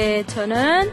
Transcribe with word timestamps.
네, 0.00 0.24
저는 0.28 0.90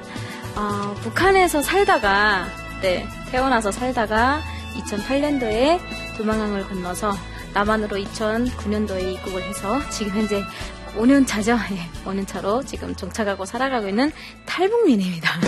어, 0.57 0.93
북한에서 0.95 1.61
살다가 1.61 2.45
네, 2.81 3.07
태어나서 3.31 3.71
살다가 3.71 4.41
2008년도에 4.75 5.79
도망항을 6.17 6.67
건너서 6.67 7.13
남한으로 7.53 7.95
2009년도에 7.95 9.13
입국을 9.13 9.43
해서 9.43 9.79
지금 9.91 10.11
현재 10.11 10.43
5년 10.97 11.25
차죠. 11.25 11.55
네, 11.71 11.89
5년 12.03 12.27
차로 12.27 12.65
지금 12.65 12.93
정착하고 12.93 13.45
살아가고 13.45 13.87
있는 13.87 14.11
탈북민입니다. 14.45 15.39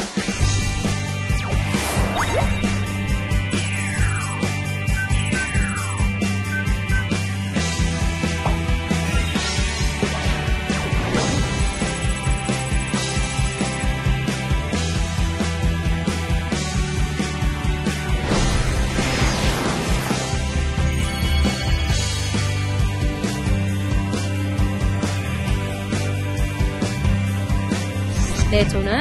네, 28.59 28.67
저는 28.67 28.91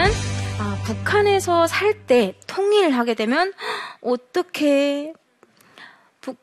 아, 0.60 0.78
북한에서 0.84 1.66
살 1.66 2.06
때 2.06 2.34
통일을 2.46 2.96
하게 2.96 3.14
되면 3.14 3.52
어떻게 4.00 5.12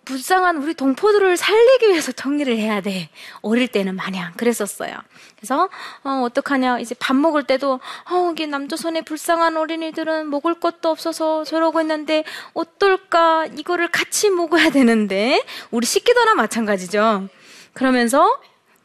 불쌍한 0.03 0.57
우리 0.57 0.73
동포들을 0.73 1.37
살리기 1.37 1.87
위해서 1.87 2.11
통일을 2.11 2.57
해야 2.57 2.81
돼. 2.81 3.09
어릴 3.41 3.69
때는 3.69 3.95
마냥 3.95 4.33
그랬었어요. 4.33 4.97
그래서 5.37 5.69
어, 6.03 6.23
어떡하냐 6.25 6.79
이제 6.79 6.93
밥 6.99 7.15
먹을 7.15 7.43
때도 7.43 7.79
어, 8.11 8.31
이게 8.33 8.47
남조선의 8.47 9.03
불쌍한 9.03 9.55
어린이들은 9.55 10.29
먹을 10.29 10.59
것도 10.59 10.89
없어서 10.89 11.45
저러고 11.45 11.79
있는데 11.81 12.25
어떨까 12.53 13.45
이거를 13.45 13.87
같이 13.87 14.29
먹어야 14.29 14.71
되는데 14.71 15.41
우리 15.71 15.85
식기도나 15.85 16.35
마찬가지죠. 16.35 17.29
그러면서 17.71 18.29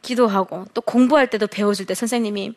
기도하고 0.01 0.65
또 0.73 0.81
공부할 0.81 1.29
때도 1.29 1.47
배워줄 1.47 1.85
때 1.85 1.93
선생님이 1.93 2.53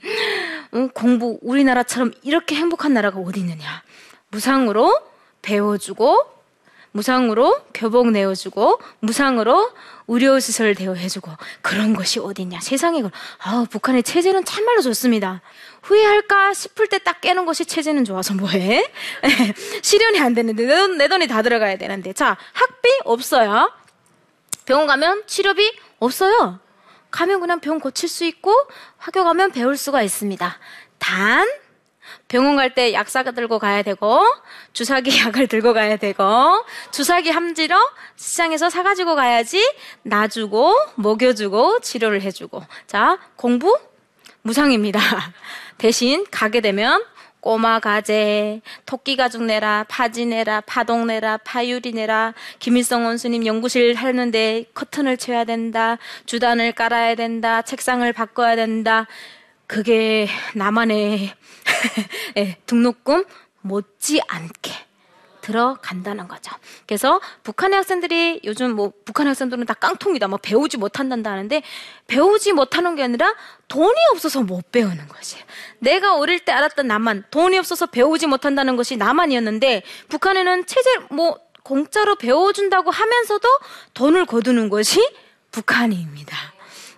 어, 0.73 0.89
공부 0.95 1.39
우리나라처럼 1.42 2.12
이렇게 2.23 2.55
행복한 2.56 2.95
나라가 2.95 3.19
어디 3.20 3.41
있느냐? 3.41 3.83
무상으로 4.31 4.98
배워주고 5.42 6.33
무상으로 6.92 7.56
교복 7.75 8.12
내어주고 8.12 8.81
무상으로 9.00 9.70
의료시설 10.06 10.75
대여해주고 10.77 11.31
그런 11.60 11.93
것이 11.94 12.21
어딨냐? 12.21 12.60
세상에 12.60 13.03
아 13.38 13.66
북한의 13.69 14.05
체제는 14.05 14.44
참말로 14.44 14.81
좋습니다. 14.81 15.41
후회할까 15.82 16.55
싶을 16.55 16.87
때 16.87 16.99
딱 16.99 17.21
깨는 17.21 17.47
것이 17.47 17.65
체제는 17.66 18.05
좋아서 18.05 18.34
뭐해? 18.34 18.91
실현이 19.82 20.21
안 20.21 20.34
되는데 20.34 20.65
내, 20.65 20.76
돈, 20.76 20.97
내 20.97 21.09
돈이 21.09 21.26
다 21.26 21.43
들어가야 21.43 21.76
되는데. 21.78 22.12
자 22.12 22.37
학비 22.53 22.88
없어요. 23.05 23.71
병원 24.65 24.87
가면 24.87 25.25
치료비 25.26 25.76
없어요 25.99 26.59
가면 27.14 27.38
그냥 27.38 27.60
병 27.60 27.78
고칠 27.78 28.08
수 28.08 28.25
있고 28.25 28.52
학교 28.98 29.22
가면 29.22 29.52
배울 29.52 29.76
수가 29.76 30.02
있습니다. 30.02 30.58
단 30.98 31.48
병원 32.26 32.56
갈 32.56 32.75
때 32.75 32.92
약사가 32.92 33.30
들고 33.30 33.60
가야 33.60 33.82
되고 33.82 34.20
주사기 34.72 35.16
약을 35.22 35.47
들고 35.47 35.72
가야 35.72 35.97
되고 35.97 36.25
주사기 36.91 37.30
함지러 37.30 37.78
시장에서 38.16 38.69
사가지고 38.69 39.14
가야지 39.14 39.64
놔주고 40.02 40.76
먹여주고 40.97 41.80
치료를 41.80 42.20
해주고 42.22 42.64
자 42.88 43.19
공부 43.36 43.78
무상입니다. 44.42 45.00
대신 45.78 46.26
가게 46.32 46.60
되면 46.60 47.00
꼬마 47.44 47.78
가재, 47.78 48.62
토끼 48.87 49.16
가죽 49.16 49.44
내라, 49.44 49.84
파지 49.87 50.25
내라, 50.25 50.62
파동 50.62 51.09
내라, 51.09 51.37
파유리 51.37 51.93
내라, 51.93 52.32
김일성 52.59 53.05
원수님 53.05 53.44
연구실 53.44 53.97
하는데 53.97 54.65
커튼을 54.72 55.19
쳐야 55.19 55.44
된다, 55.44 55.99
주단을 56.25 56.72
깔아야 56.72 57.15
된다, 57.16 57.60
책상을 57.60 58.10
바꿔야 58.15 58.56
된다. 58.56 59.06
그게 59.66 60.27
나만의 60.55 61.34
예, 62.38 62.56
등록금? 62.65 63.27
못지 63.61 64.22
않게 64.26 64.72
들어간다는 65.44 66.27
거죠. 66.27 66.50
그래서 66.87 67.21
북한의 67.43 67.77
학생들이 67.77 68.41
요즘 68.44 68.75
뭐 68.75 68.93
북한 69.05 69.27
학생들은 69.27 69.66
다 69.66 69.75
깡통이다, 69.75 70.27
뭐 70.27 70.38
배우지 70.38 70.78
못한단다 70.78 71.31
하는데 71.31 71.62
배우지 72.06 72.55
못하는 72.55 72.94
게 72.94 73.03
아니라 73.03 73.34
돈이 73.69 73.94
없어서 74.12 74.43
못 74.43 74.72
배우는 74.72 75.06
것이. 75.06 75.37
내가 75.81 76.16
어릴 76.16 76.41
때 76.41 76.53
알았던 76.53 76.87
나만 76.87 77.25
돈이 77.31 77.59
없어서 77.59 77.84
배우지 77.84 78.27
못한다는 78.27 78.77
것이 78.77 78.97
나만이었는데 78.97 79.82
북한에는 80.09 80.65
체제 80.66 80.97
뭐 81.10 81.38
공짜로 81.62 82.16
배워준다고 82.16 82.91
하면서도 82.91 83.47
돈을 83.93 84.25
거두는 84.25 84.71
것이 84.71 85.06
북한입니다. 85.50 86.37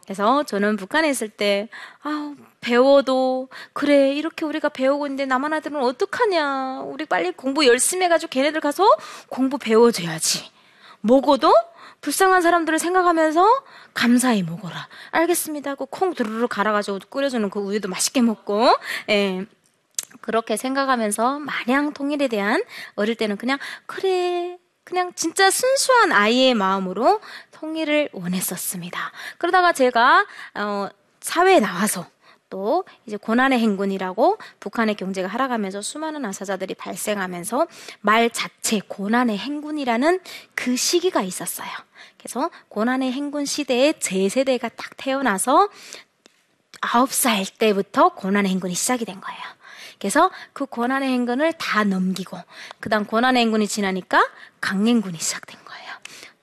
그래서 0.04 0.44
저는 0.44 0.76
북한에 0.76 1.10
있을 1.10 1.28
때, 1.28 1.68
아, 2.02 2.32
배워도, 2.66 3.48
그래, 3.72 4.12
이렇게 4.12 4.44
우리가 4.44 4.70
배우고 4.70 5.06
있는데 5.06 5.24
남한 5.24 5.52
아들은 5.52 5.80
어떡하냐. 5.80 6.80
우리 6.86 7.04
빨리 7.04 7.30
공부 7.30 7.64
열심히 7.64 8.06
해가지고 8.06 8.30
걔네들 8.30 8.60
가서 8.60 8.84
공부 9.28 9.56
배워줘야지. 9.56 10.50
먹어도 11.00 11.54
불쌍한 12.00 12.42
사람들을 12.42 12.80
생각하면서 12.80 13.46
감사히 13.94 14.42
먹어라. 14.42 14.88
알겠습니다 15.12 15.70
하고 15.70 15.86
콩 15.86 16.12
두루루 16.12 16.48
갈아가지고 16.48 16.98
끓여주는 17.08 17.48
그 17.50 17.60
우유도 17.60 17.88
맛있게 17.88 18.20
먹고, 18.20 18.68
예. 19.10 19.46
그렇게 20.20 20.56
생각하면서 20.56 21.38
마냥 21.38 21.92
통일에 21.92 22.26
대한 22.26 22.64
어릴 22.96 23.14
때는 23.14 23.36
그냥, 23.36 23.58
그래, 23.86 24.58
그냥 24.82 25.12
진짜 25.14 25.50
순수한 25.50 26.10
아이의 26.10 26.54
마음으로 26.54 27.20
통일을 27.52 28.08
원했었습니다. 28.12 29.12
그러다가 29.38 29.72
제가 29.72 30.26
어, 30.54 30.88
사회에 31.20 31.60
나와서 31.60 32.06
또 32.48 32.84
이제 33.06 33.16
고난의 33.16 33.58
행군이라고 33.58 34.38
북한의 34.60 34.94
경제가 34.94 35.28
하락하면서 35.28 35.82
수많은 35.82 36.24
아사자들이 36.24 36.74
발생하면서 36.74 37.66
말 38.00 38.30
자체 38.30 38.80
고난의 38.86 39.38
행군이라는 39.38 40.20
그 40.54 40.76
시기가 40.76 41.22
있었어요. 41.22 41.68
그래서 42.18 42.50
고난의 42.68 43.12
행군 43.12 43.44
시대에 43.44 43.94
제 43.98 44.28
세대가 44.28 44.68
딱 44.68 44.96
태어나서 44.96 45.68
아홉 46.80 47.12
살 47.12 47.44
때부터 47.58 48.10
고난의 48.10 48.50
행군이 48.50 48.74
시작이 48.74 49.04
된 49.04 49.20
거예요. 49.20 49.40
그래서 49.98 50.30
그 50.52 50.66
고난의 50.66 51.08
행군을 51.08 51.52
다 51.54 51.84
넘기고 51.84 52.38
그다음 52.80 53.06
고난의 53.06 53.42
행군이 53.42 53.66
지나니까 53.66 54.28
강행군이 54.60 55.18
시작된 55.18 55.58
거예요. 55.64 55.92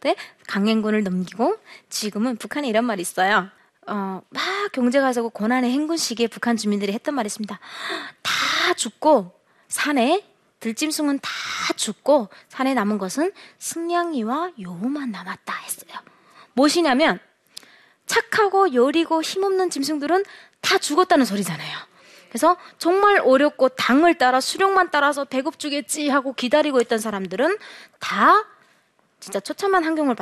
네? 0.01 0.15
강행군을 0.47 1.03
넘기고 1.03 1.57
지금은 1.89 2.38
북한에 2.38 2.67
이런 2.67 2.85
말이 2.85 3.01
있어요. 3.01 3.50
어, 3.88 4.21
막 4.30 4.71
경제가 4.71 5.07
하자고 5.07 5.30
고난의 5.30 5.71
행군 5.71 5.97
시기에 5.97 6.27
북한 6.27 6.57
주민들이 6.57 6.94
했던 6.94 7.15
말이 7.15 7.27
있습니다. 7.27 7.59
다 8.21 8.74
죽고 8.75 9.31
산에 9.68 10.25
들짐승은 10.59 11.19
다 11.19 11.30
죽고 11.75 12.30
산에 12.50 12.74
남은 12.74 12.97
것은 12.97 13.31
승냥이와 13.59 14.51
여우만 14.62 15.12
남았다 15.12 15.53
했어요. 15.53 16.00
무엇이냐면 16.53 17.19
착하고 18.06 18.74
여리고 18.74 19.21
힘없는 19.21 19.69
짐승들은 19.69 20.24
다 20.62 20.77
죽었다는 20.77 21.25
소리잖아요. 21.25 21.77
그래서 22.29 22.57
정말 22.77 23.19
어렵고 23.19 23.69
당을 23.69 24.18
따라 24.18 24.41
수령만 24.41 24.89
따라서 24.89 25.24
배급 25.25 25.59
주겠지 25.59 26.09
하고 26.09 26.33
기다리고 26.33 26.81
있던 26.81 26.97
사람들은 26.97 27.57
다 28.00 28.45
진짜 29.23 29.39
처참한 29.39 29.85
환경을 29.85 30.17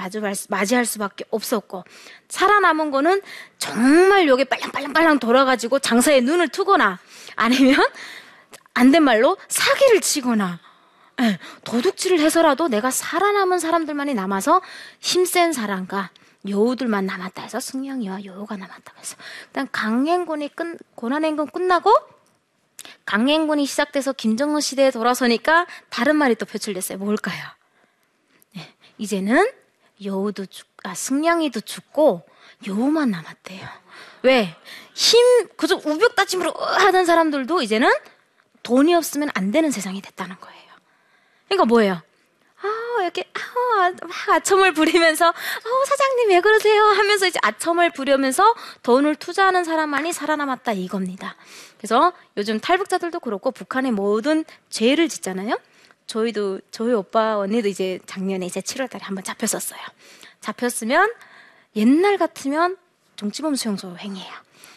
맞이할 0.50 0.86
수밖에 0.86 1.25
없었고 1.31 1.83
살아남은 2.30 2.92
거는 2.92 3.24
정말 3.57 4.27
여기 4.27 4.45
빨랑빨랑빨랑 4.45 5.18
돌아가지고 5.18 5.80
장사에 5.80 6.21
눈을 6.21 6.50
트거나 6.50 7.00
아니면 7.36 7.83
안 8.75 8.92
된 8.92 9.03
말로 9.03 9.38
사기를 9.48 10.01
치거나 10.01 10.59
예, 11.21 11.39
도둑질을 11.63 12.19
해서라도 12.19 12.68
내가 12.68 12.92
살아남은 12.92 13.57
사람들만이 13.57 14.13
남아서 14.13 14.62
힘센 15.00 15.51
사람과 15.51 16.12
여우들만 16.47 17.06
남았다 17.07 17.42
해서 17.42 17.59
승령이와 17.59 18.24
여우가 18.25 18.56
남았다 18.56 18.94
해서 19.00 19.15
일단 19.47 19.68
강행군이 19.71 20.56
끝 20.56 20.77
고난행군 20.95 21.47
끝나고 21.47 21.92
강행군이 23.06 23.65
시작돼서 23.65 24.13
김정은 24.13 24.62
시대에 24.62 24.92
돌아서니까 24.92 25.65
다른 25.89 26.15
말이 26.15 26.36
또 26.36 26.45
표출됐어요. 26.45 27.00
뭘까요? 27.00 27.44
네, 29.01 29.06
이제는 29.06 29.51
여우도 30.03 30.45
죽, 30.45 30.68
아 30.83 30.94
승냥이도 30.94 31.62
죽고 31.62 32.24
여우만 32.68 33.09
남았대요. 33.09 33.68
왜? 34.21 34.56
힘 34.94 35.48
그저 35.57 35.75
우벽 35.75 36.15
다짐으로 36.15 36.51
하던 36.53 37.06
사람들도 37.06 37.63
이제는 37.63 37.92
돈이 38.62 38.94
없으면 38.94 39.30
안 39.33 39.51
되는 39.51 39.71
세상이 39.71 40.01
됐다는 40.01 40.36
거예요. 40.39 40.62
그러니까 41.48 41.65
뭐예요? 41.65 42.01
아, 42.63 43.01
이렇게, 43.01 43.24
아, 43.33 43.92
막 44.03 44.30
아첨을 44.30 44.74
부리면서, 44.74 45.30
어, 45.30 45.86
사장님 45.88 46.30
왜 46.30 46.42
그러세요? 46.42 46.83
하면서 46.83 47.25
이제 47.25 47.39
아첨을 47.42 47.89
부려면서 47.89 48.54
돈을 48.83 49.15
투자하는 49.15 49.63
사람만이 49.63 50.13
살아남았다 50.13 50.74
이겁니다. 50.74 51.36
그래서 51.80 52.13
요즘 52.38 52.59
탈북자들도 52.59 53.19
그렇고 53.21 53.50
북한의 53.50 53.94
모든 53.94 54.45
죄를 54.69 55.09
짓잖아요? 55.09 55.59
저희도, 56.12 56.60
저희 56.72 56.92
오빠, 56.92 57.38
언니도 57.38 57.69
이제 57.69 57.98
작년에 58.06 58.46
이제 58.46 58.60
7월 58.60 58.90
달에 58.90 59.02
한번 59.02 59.24
잡혔었어요. 59.24 59.80
잡혔으면 60.42 61.10
옛날 61.78 62.18
같으면 62.18 62.78
정치범 63.16 63.56
수용소 63.56 63.96
행위예요. 63.98 64.34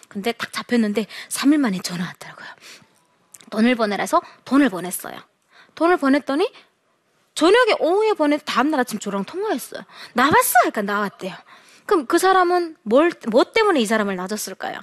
근데 0.08 0.30
딱 0.30 0.52
잡혔는데 0.52 1.06
3일 1.30 1.58
만에 1.58 1.80
전화 1.82 2.06
왔더라고요. 2.06 2.46
돈을 3.50 3.74
보내라서 3.74 4.22
돈을 4.44 4.68
보냈어요. 4.68 5.18
돈을 5.74 5.96
보냈더니 5.96 6.52
저녁에 7.34 7.74
오후에 7.80 8.12
보내 8.12 8.38
다음날 8.38 8.78
아침 8.78 9.00
저랑 9.00 9.24
통화했어요. 9.24 9.82
나왔어? 10.12 10.60
그러니까 10.60 10.82
나왔대요. 10.82 11.34
그럼 11.84 12.06
그 12.06 12.18
사람은 12.18 12.76
뭘, 12.82 13.10
뭐 13.28 13.42
때문에 13.42 13.80
이 13.80 13.86
사람을 13.86 14.14
놔줬을까요? 14.14 14.78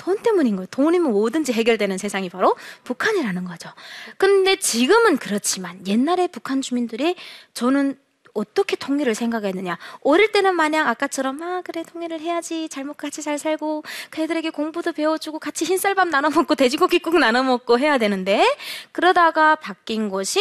돈 0.00 0.16
때문인 0.22 0.56
거예요. 0.56 0.66
돈이면 0.70 1.12
뭐든지 1.12 1.52
해결되는 1.52 1.98
세상이 1.98 2.30
바로 2.30 2.56
북한이라는 2.84 3.44
거죠. 3.44 3.70
근데 4.16 4.56
지금은 4.56 5.18
그렇지만 5.18 5.86
옛날에 5.86 6.26
북한 6.26 6.62
주민들이 6.62 7.16
저는 7.52 7.98
어떻게 8.32 8.76
통일을 8.76 9.14
생각했느냐. 9.14 9.76
어릴 10.02 10.32
때는 10.32 10.54
마냥 10.54 10.88
아까처럼, 10.88 11.42
아, 11.42 11.62
그래, 11.62 11.82
통일을 11.82 12.20
해야지. 12.20 12.68
잘 12.68 12.84
먹고 12.84 12.96
같이 12.96 13.22
잘 13.22 13.38
살고, 13.38 13.82
그 14.08 14.22
애들에게 14.22 14.50
공부도 14.50 14.92
배워주고, 14.92 15.40
같이 15.40 15.64
흰쌀밥 15.64 16.08
나눠 16.08 16.30
먹고, 16.30 16.54
돼지고기국 16.54 17.18
나눠 17.18 17.42
먹고 17.42 17.78
해야 17.78 17.98
되는데, 17.98 18.44
그러다가 18.92 19.56
바뀐 19.56 20.08
것이, 20.08 20.40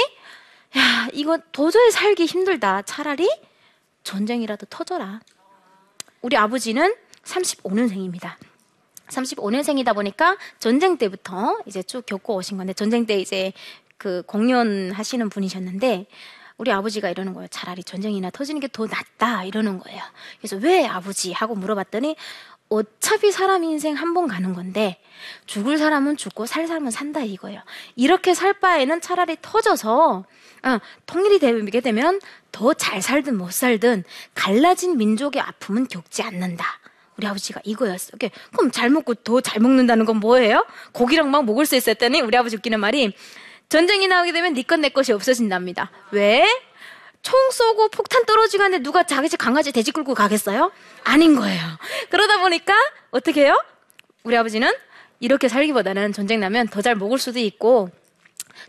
야, 0.78 1.08
이거 1.14 1.40
도저히 1.52 1.90
살기 1.90 2.26
힘들다. 2.26 2.84
차라리 2.84 3.28
전쟁이라도 4.04 4.68
터져라. 4.68 5.20
우리 6.22 6.38
아버지는 6.38 6.94
35년생입니다. 7.24 8.36
35년생이다 9.10 9.94
보니까 9.94 10.38
전쟁 10.60 10.98
때부터 10.98 11.60
이제 11.66 11.84
쭉 11.84 12.06
겪고 12.06 12.36
오신 12.36 12.58
건데, 12.58 12.74
전쟁 12.74 13.06
때 13.06 13.20
이제 13.20 13.54
그 13.98 14.24
공연하시는 14.26 15.30
분이셨는데, 15.30 16.06
우리 16.58 16.72
아버지가 16.74 17.10
이러는 17.10 17.34
거예요. 17.34 17.48
차라리 17.50 17.84
전쟁이나 17.84 18.30
터지는 18.32 18.60
게 18.60 18.68
더 18.68 18.86
낫다 18.86 19.46
이러는 19.46 19.80
거예요. 19.80 20.02
그래서 20.40 20.58
왜 20.58 20.86
아버지 20.86 21.32
하고 21.32 21.56
물어봤더니 21.56 22.18
어차피 22.68 23.32
사람 23.32 23.64
인생 23.64 23.96
한 23.96 24.14
번 24.14 24.28
가는 24.28 24.54
건데 24.54 25.02
죽을 25.46 25.78
사람은 25.78 26.18
죽고 26.18 26.46
살 26.46 26.68
사람은 26.68 26.92
산다 26.92 27.22
이거예요. 27.22 27.62
이렇게 27.96 28.34
살 28.34 28.54
바에는 28.60 29.00
차라리 29.02 29.38
터져서 29.42 30.26
어, 30.64 30.80
통일이 31.06 31.40
되게 31.40 31.80
되면 31.80 32.20
더 32.52 32.74
잘 32.74 33.02
살든 33.02 33.38
못 33.38 33.54
살든 33.54 34.04
갈라진 34.36 34.98
민족의 34.98 35.42
아픔은 35.42 35.88
겪지 35.88 36.24
않는다. 36.24 36.79
우리 37.20 37.28
아버지가 37.28 37.60
이거였어. 37.66 38.12
요 38.24 38.30
그럼 38.56 38.72
잘 38.72 38.90
먹고 38.90 39.14
더 39.16 39.42
잘 39.42 39.60
먹는다는 39.60 40.06
건 40.06 40.18
뭐예요? 40.18 40.66
고기랑 40.94 41.30
막 41.30 41.44
먹을 41.46 41.66
수 41.66 41.76
있었더니 41.76 42.22
우리 42.22 42.38
아버지 42.38 42.56
웃기는 42.56 42.80
말이 42.80 43.14
전쟁이 43.68 44.08
나오게 44.08 44.32
되면 44.32 44.54
니것내 44.54 44.82
네 44.88 44.90
것이 44.90 45.12
없어진답니다. 45.12 45.92
왜? 46.12 46.48
총 47.22 47.52
쏘고 47.52 47.90
폭탄 47.90 48.26
떨어지고 48.26 48.64
하는데 48.64 48.82
누가 48.82 49.04
자기 49.04 49.28
집 49.28 49.36
강아지 49.38 49.74
돼지 49.74 49.92
끌고 49.92 50.14
가겠어요? 50.14 50.72
아닌 51.04 51.36
거예요. 51.36 51.62
그러다 52.10 52.40
보니까 52.40 52.74
어떻게 53.12 53.44
해요? 53.44 53.62
우리 54.24 54.38
아버지는 54.38 54.72
이렇게 55.20 55.50
살기보다는 55.50 56.14
전쟁 56.14 56.40
나면 56.40 56.70
더 56.70 56.82
잘 56.82 56.96
먹을 56.96 57.18
수도 57.18 57.40
있고 57.40 57.90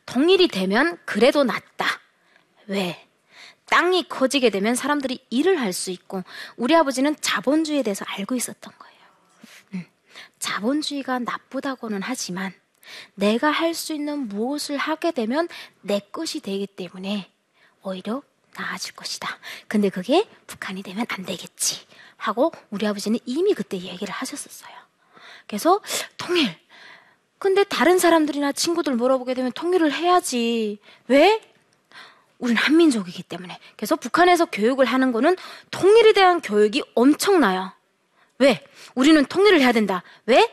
통일이 0.06 0.48
되면 0.48 0.98
그래도 1.04 1.44
낫다. 1.44 1.86
왜? 2.66 3.06
땅이 3.70 4.08
커지게 4.08 4.50
되면 4.50 4.74
사람들이 4.74 5.24
일을 5.30 5.60
할 5.60 5.72
수 5.72 5.90
있고 5.90 6.22
우리 6.56 6.74
아버지는 6.74 7.16
자본주의에 7.20 7.82
대해서 7.82 8.04
알고 8.08 8.34
있었던 8.34 8.72
거예요. 8.78 9.00
음, 9.74 9.86
자본주의가 10.38 11.20
나쁘다고는 11.20 12.00
하지만 12.02 12.52
내가 13.14 13.50
할 13.50 13.72
수 13.74 13.92
있는 13.94 14.28
무엇을 14.28 14.76
하게 14.76 15.12
되면 15.12 15.48
내 15.80 16.00
것이 16.00 16.40
되기 16.40 16.66
때문에 16.66 17.30
오히려 17.82 18.22
나아질 18.56 18.94
것이다. 18.94 19.38
근데 19.68 19.88
그게 19.88 20.28
북한이 20.46 20.82
되면 20.82 21.06
안 21.08 21.24
되겠지. 21.24 21.86
하고 22.16 22.52
우리 22.70 22.86
아버지는 22.86 23.18
이미 23.24 23.54
그때 23.54 23.78
얘기를 23.78 24.12
하셨었어요. 24.12 24.74
그래서 25.46 25.80
통일. 26.16 26.54
근데 27.38 27.64
다른 27.64 27.98
사람들이나 27.98 28.52
친구들 28.52 28.94
물어보게 28.96 29.32
되면 29.34 29.52
통일을 29.52 29.92
해야지. 29.92 30.78
왜? 31.06 31.40
우린 32.40 32.56
한민족이기 32.56 33.22
때문에. 33.22 33.58
그래서 33.76 33.96
북한에서 33.96 34.46
교육을 34.46 34.86
하는 34.86 35.12
거는 35.12 35.36
통일에 35.70 36.12
대한 36.12 36.40
교육이 36.40 36.82
엄청나요. 36.94 37.72
왜? 38.38 38.64
우리는 38.94 39.24
통일을 39.24 39.60
해야 39.60 39.72
된다. 39.72 40.02
왜? 40.26 40.52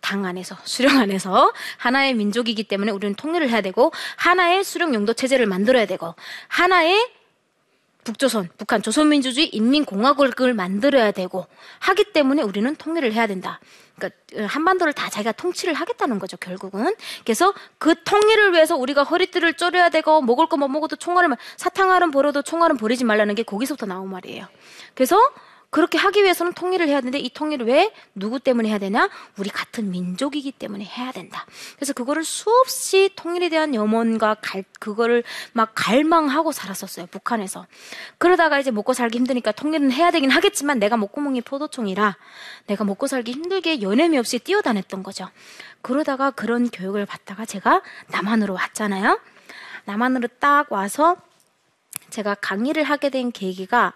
당 0.00 0.24
안에서 0.24 0.56
수령 0.62 0.98
안에서 0.98 1.52
하나의 1.78 2.14
민족이기 2.14 2.64
때문에 2.64 2.92
우리는 2.92 3.16
통일을 3.16 3.50
해야 3.50 3.60
되고 3.60 3.92
하나의 4.16 4.62
수령 4.62 4.94
용도 4.94 5.12
체제를 5.12 5.46
만들어야 5.46 5.84
되고 5.86 6.14
하나의 6.46 7.10
북조선, 8.04 8.50
북한 8.56 8.82
조선민주주의 8.82 9.48
인민공화국을 9.48 10.54
만들어야 10.54 11.10
되고 11.10 11.48
하기 11.80 12.12
때문에 12.12 12.42
우리는 12.42 12.76
통일을 12.76 13.12
해야 13.12 13.26
된다. 13.26 13.58
그러니까 13.96 14.46
한반도를 14.46 14.92
다 14.92 15.08
자기가 15.08 15.32
통치를 15.32 15.74
하겠다는 15.74 16.18
거죠, 16.18 16.36
결국은. 16.36 16.94
그래서 17.24 17.52
그 17.78 17.94
통일을 18.04 18.52
위해서 18.52 18.76
우리가 18.76 19.02
허리띠를 19.04 19.54
쪼려야 19.54 19.88
되고 19.88 20.20
먹을 20.22 20.46
거 20.48 20.56
못 20.56 20.68
먹어도 20.68 20.96
총알을 20.96 21.36
사탕알은 21.58 22.10
버려도 22.12 22.42
총알은 22.42 22.76
버리지 22.78 23.04
말라는 23.04 23.34
게 23.34 23.42
거기서부터 23.42 23.86
나온 23.86 24.08
말이에요. 24.10 24.46
그래서 24.94 25.18
그렇게 25.76 25.98
하기 25.98 26.22
위해서는 26.22 26.54
통일을 26.54 26.88
해야 26.88 27.02
되는데 27.02 27.18
이 27.18 27.28
통일을 27.28 27.66
왜 27.66 27.92
누구 28.14 28.40
때문에 28.40 28.70
해야 28.70 28.78
되냐? 28.78 29.10
우리 29.36 29.50
같은 29.50 29.90
민족이기 29.90 30.52
때문에 30.52 30.86
해야 30.86 31.12
된다. 31.12 31.44
그래서 31.74 31.92
그거를 31.92 32.24
수없이 32.24 33.10
통일에 33.14 33.50
대한 33.50 33.74
염원과 33.74 34.36
갈, 34.40 34.64
그거를 34.80 35.22
막 35.52 35.72
갈망하고 35.74 36.52
살았었어요. 36.52 37.08
북한에서. 37.08 37.66
그러다가 38.16 38.58
이제 38.58 38.70
먹고 38.70 38.94
살기 38.94 39.18
힘드니까 39.18 39.52
통일은 39.52 39.92
해야 39.92 40.10
되긴 40.10 40.30
하겠지만 40.30 40.78
내가 40.78 40.96
목구멍이 40.96 41.42
포도총이라 41.42 42.16
내가 42.68 42.84
먹고 42.84 43.06
살기 43.06 43.32
힘들게 43.32 43.82
연애미 43.82 44.16
없이 44.16 44.38
뛰어다녔던 44.38 45.02
거죠. 45.02 45.28
그러다가 45.82 46.30
그런 46.30 46.70
교육을 46.70 47.04
받다가 47.04 47.44
제가 47.44 47.82
남한으로 48.06 48.54
왔잖아요. 48.54 49.20
남한으로 49.84 50.28
딱 50.40 50.72
와서 50.72 51.18
제가 52.08 52.34
강의를 52.36 52.82
하게 52.82 53.10
된 53.10 53.30
계기가 53.30 53.92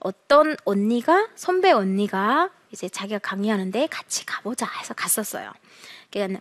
어떤 0.00 0.56
언니가 0.64 1.28
선배 1.34 1.70
언니가 1.70 2.50
이제 2.70 2.88
자기가 2.88 3.18
강의하는데 3.20 3.86
같이 3.88 4.26
가보자 4.26 4.68
해서 4.80 4.94
갔었어요. 4.94 5.52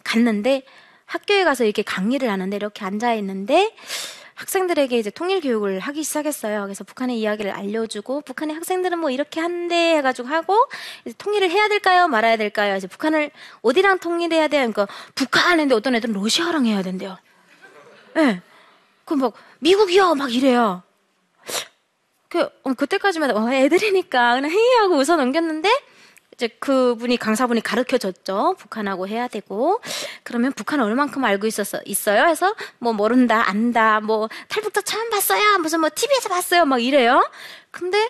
갔는데 0.03 0.63
학교에 1.05 1.43
가서 1.43 1.63
이렇게 1.63 1.81
강의를 1.83 2.29
하는데 2.29 2.55
이렇게 2.55 2.85
앉아 2.85 3.13
있는데 3.15 3.75
학생들에게 4.35 4.97
이제 4.97 5.09
통일 5.09 5.41
교육을 5.41 5.79
하기 5.79 6.03
시작했어요. 6.03 6.63
그래서 6.63 6.83
북한의 6.83 7.19
이야기를 7.19 7.51
알려주고 7.51 8.21
북한의 8.21 8.55
학생들은 8.55 8.99
뭐 8.99 9.09
이렇게 9.09 9.39
한대 9.39 9.95
해가지고 9.97 10.27
하고 10.27 10.57
이제 11.05 11.13
통일을 11.17 11.51
해야 11.51 11.67
될까요? 11.67 12.07
말아야 12.07 12.37
될까요? 12.37 12.75
이제 12.75 12.87
북한을 12.87 13.31
어디랑 13.61 13.99
통일해야 13.99 14.47
돼요? 14.47 14.61
그러니까 14.61 14.87
북한 15.15 15.51
했는데 15.51 15.75
어떤 15.75 15.95
애들은 15.95 16.13
러시아랑 16.15 16.65
해야 16.65 16.81
된대요. 16.81 17.17
예. 18.17 18.21
네. 18.21 18.41
그럼 19.05 19.19
막 19.19 19.33
미국이요 19.59 20.15
막 20.15 20.33
이래요. 20.33 20.83
그, 22.33 22.49
어, 22.63 22.73
그때까지만 22.73 23.37
어, 23.37 23.53
애들이니까 23.53 24.33
그냥 24.33 24.49
회의하고 24.49 24.95
웃어 24.95 25.17
넘겼는데 25.17 25.69
이제 26.31 26.47
그분이 26.47 27.17
강사분이 27.17 27.61
가르쳐 27.61 27.99
줬죠. 27.99 28.55
북한하고 28.57 29.07
해야 29.07 29.27
되고 29.27 29.79
그러면 30.23 30.51
북한 30.51 30.79
얼만큼 30.79 31.23
알고 31.23 31.45
있었어 31.45 31.81
있어요. 31.85 32.25
해서 32.25 32.55
뭐 32.79 32.91
모른다, 32.91 33.47
안다, 33.47 33.99
뭐 33.99 34.29
탈북자 34.47 34.81
처음 34.81 35.11
봤어요. 35.11 35.59
무슨 35.59 35.81
뭐 35.81 35.91
TV에서 35.93 36.29
봤어요. 36.29 36.65
막 36.65 36.79
이래요. 36.81 37.23
근데 37.69 38.09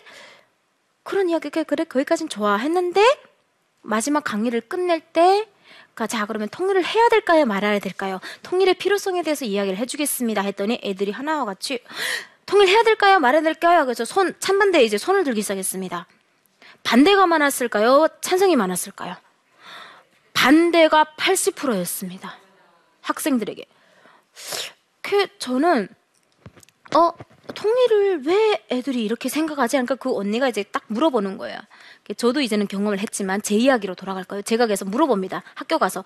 그런 1.03 1.27
이야기가 1.27 1.63
그래 1.63 1.83
거기까진 1.83 2.29
좋아했는데 2.29 3.05
마지막 3.81 4.23
강의를 4.23 4.61
끝낼 4.61 5.01
때 5.01 5.49
자, 6.07 6.25
그러면 6.25 6.47
통일을 6.47 6.85
해야 6.85 7.09
될까요? 7.09 7.45
말아야 7.45 7.79
될까요? 7.79 8.21
통일의 8.41 8.75
필요성에 8.75 9.21
대해서 9.21 9.43
이야기를 9.43 9.77
해주겠습니다. 9.77 10.41
했더니 10.41 10.79
애들이 10.81 11.11
하나와 11.11 11.43
같이 11.43 11.81
통일해야 12.45 12.83
될까요? 12.83 13.19
말해야 13.19 13.41
될까요? 13.41 13.85
그래서 13.85 14.05
손, 14.05 14.33
찬반대에 14.39 14.83
이제 14.83 14.97
손을 14.97 15.23
들기 15.23 15.41
시작했습니다. 15.41 16.07
반대가 16.83 17.25
많았을까요? 17.25 18.07
찬성이 18.21 18.55
많았을까요? 18.55 19.15
반대가 20.33 21.05
80%였습니다. 21.17 22.37
학생들에게. 23.01 23.65
그, 25.01 25.27
저는 25.37 25.87
어, 26.95 27.11
통일을 27.55 28.23
왜 28.25 28.63
애들이 28.71 29.03
이렇게 29.03 29.29
생각하지? 29.29 29.77
그러니까 29.77 29.95
그 29.95 30.15
언니가 30.15 30.47
이제 30.47 30.63
딱 30.63 30.83
물어보는 30.87 31.37
거예요. 31.37 31.59
저도 32.17 32.41
이제는 32.41 32.67
경험을 32.67 32.99
했지만 32.99 33.41
제 33.41 33.55
이야기로 33.55 33.95
돌아갈 33.95 34.23
거예요. 34.23 34.41
제가 34.43 34.67
계속 34.67 34.89
물어봅니다. 34.89 35.43
학교 35.55 35.77
가서 35.77 36.01
어, 36.01 36.03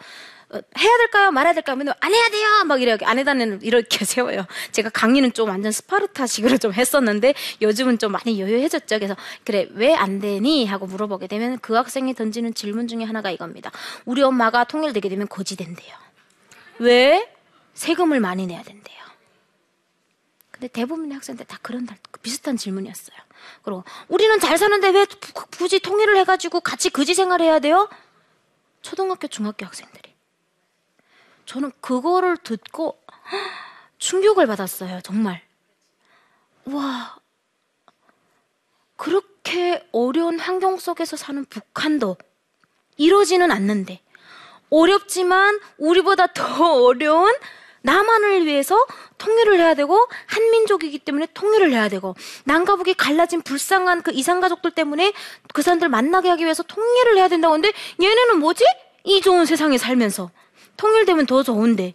해야 0.53 0.97
될까요? 0.97 1.31
말아야 1.31 1.53
될까요? 1.53 1.75
맨날 1.75 1.95
안 1.99 2.13
해야 2.13 2.29
돼요. 2.29 2.63
막 2.65 2.81
이렇게 2.81 3.05
안 3.05 3.19
해다는 3.19 3.59
이렇게 3.63 4.03
세워요. 4.05 4.45
제가 4.71 4.89
강의는 4.89 5.33
좀 5.33 5.49
완전 5.49 5.71
스파르타식으로 5.71 6.57
좀 6.57 6.73
했었는데 6.73 7.33
요즘은 7.61 7.99
좀 7.99 8.13
많이 8.13 8.39
여유해졌죠. 8.39 8.97
그래서 8.97 9.15
그래 9.43 9.67
왜 9.71 9.93
안 9.93 10.19
되니 10.19 10.65
하고 10.67 10.85
물어보게 10.85 11.27
되면 11.27 11.57
그 11.59 11.73
학생이 11.73 12.13
던지는 12.13 12.53
질문 12.53 12.87
중에 12.87 13.03
하나가 13.03 13.29
이겁니다. 13.31 13.71
우리 14.05 14.21
엄마가 14.21 14.63
통일되게 14.63 15.09
되면 15.09 15.27
거지 15.27 15.55
된대요. 15.57 15.93
왜? 16.79 17.27
세금을 17.73 18.19
많이 18.19 18.45
내야 18.47 18.63
된대요. 18.63 18.97
근데 20.51 20.67
대부분의 20.67 21.13
학생들 21.13 21.45
다 21.45 21.59
그런 21.61 21.87
비슷한 22.21 22.57
질문이었어요. 22.57 23.17
그리고 23.63 23.83
우리는 24.07 24.39
잘 24.39 24.57
사는데 24.57 24.89
왜 24.89 25.05
굳이 25.57 25.79
통일을 25.79 26.17
해가지고 26.17 26.61
같이 26.61 26.89
거지 26.89 27.13
생활해야 27.13 27.59
돼요? 27.59 27.89
초등학교, 28.81 29.27
중학교 29.27 29.65
학생들이. 29.65 30.16
저는 31.47 31.71
그거를 31.81 32.37
듣고 32.37 32.99
충격을 33.97 34.45
받았어요. 34.45 34.99
정말. 35.01 35.41
와, 36.65 37.15
그렇게 38.97 39.87
어려운 39.93 40.39
환경 40.39 40.77
속에서 40.77 41.15
사는 41.15 41.43
북한도 41.45 42.17
이러지는 42.97 43.49
않는데 43.51 44.01
어렵지만 44.69 45.59
우리보다 45.77 46.27
더 46.27 46.83
어려운 46.83 47.33
남한을 47.81 48.45
위해서 48.45 48.85
통일을 49.17 49.59
해야 49.59 49.73
되고 49.73 50.05
한민족이기 50.25 50.99
때문에 50.99 51.27
통일을 51.33 51.71
해야 51.71 51.87
되고 51.87 52.15
남과 52.43 52.75
북이 52.75 52.95
갈라진 52.95 53.41
불쌍한 53.41 54.01
그 54.01 54.11
이산 54.11 54.41
가족들 54.41 54.71
때문에 54.71 55.13
그 55.53 55.61
사람들 55.61 55.87
만나게 55.87 56.27
하기 56.29 56.43
위해서 56.43 56.63
통일을 56.63 57.17
해야 57.17 57.29
된다고 57.29 57.53
하는데 57.53 57.71
얘네는 58.01 58.39
뭐지? 58.39 58.65
이 59.05 59.21
좋은 59.21 59.45
세상에 59.45 59.77
살면서 59.77 60.29
통일되면 60.77 61.25
더 61.25 61.43
좋은데 61.43 61.93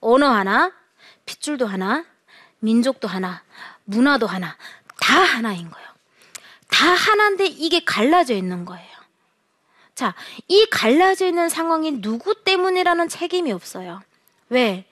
언어 0.00 0.28
하나, 0.28 0.72
핏줄도 1.24 1.66
하나, 1.66 2.04
민족도 2.60 3.08
하나, 3.08 3.42
문화도 3.84 4.26
하나 4.26 4.56
다 5.00 5.20
하나인 5.20 5.70
거예요. 5.70 5.88
다 6.68 6.86
하나인데 6.86 7.46
이게 7.46 7.84
갈라져 7.84 8.34
있는 8.34 8.64
거예요. 8.64 8.96
자, 9.94 10.14
이 10.46 10.66
갈라져 10.70 11.26
있는 11.26 11.48
상황이 11.48 12.02
누구 12.02 12.44
때문이라는 12.44 13.08
책임이 13.08 13.50
없어요. 13.52 14.02
왜? 14.50 14.84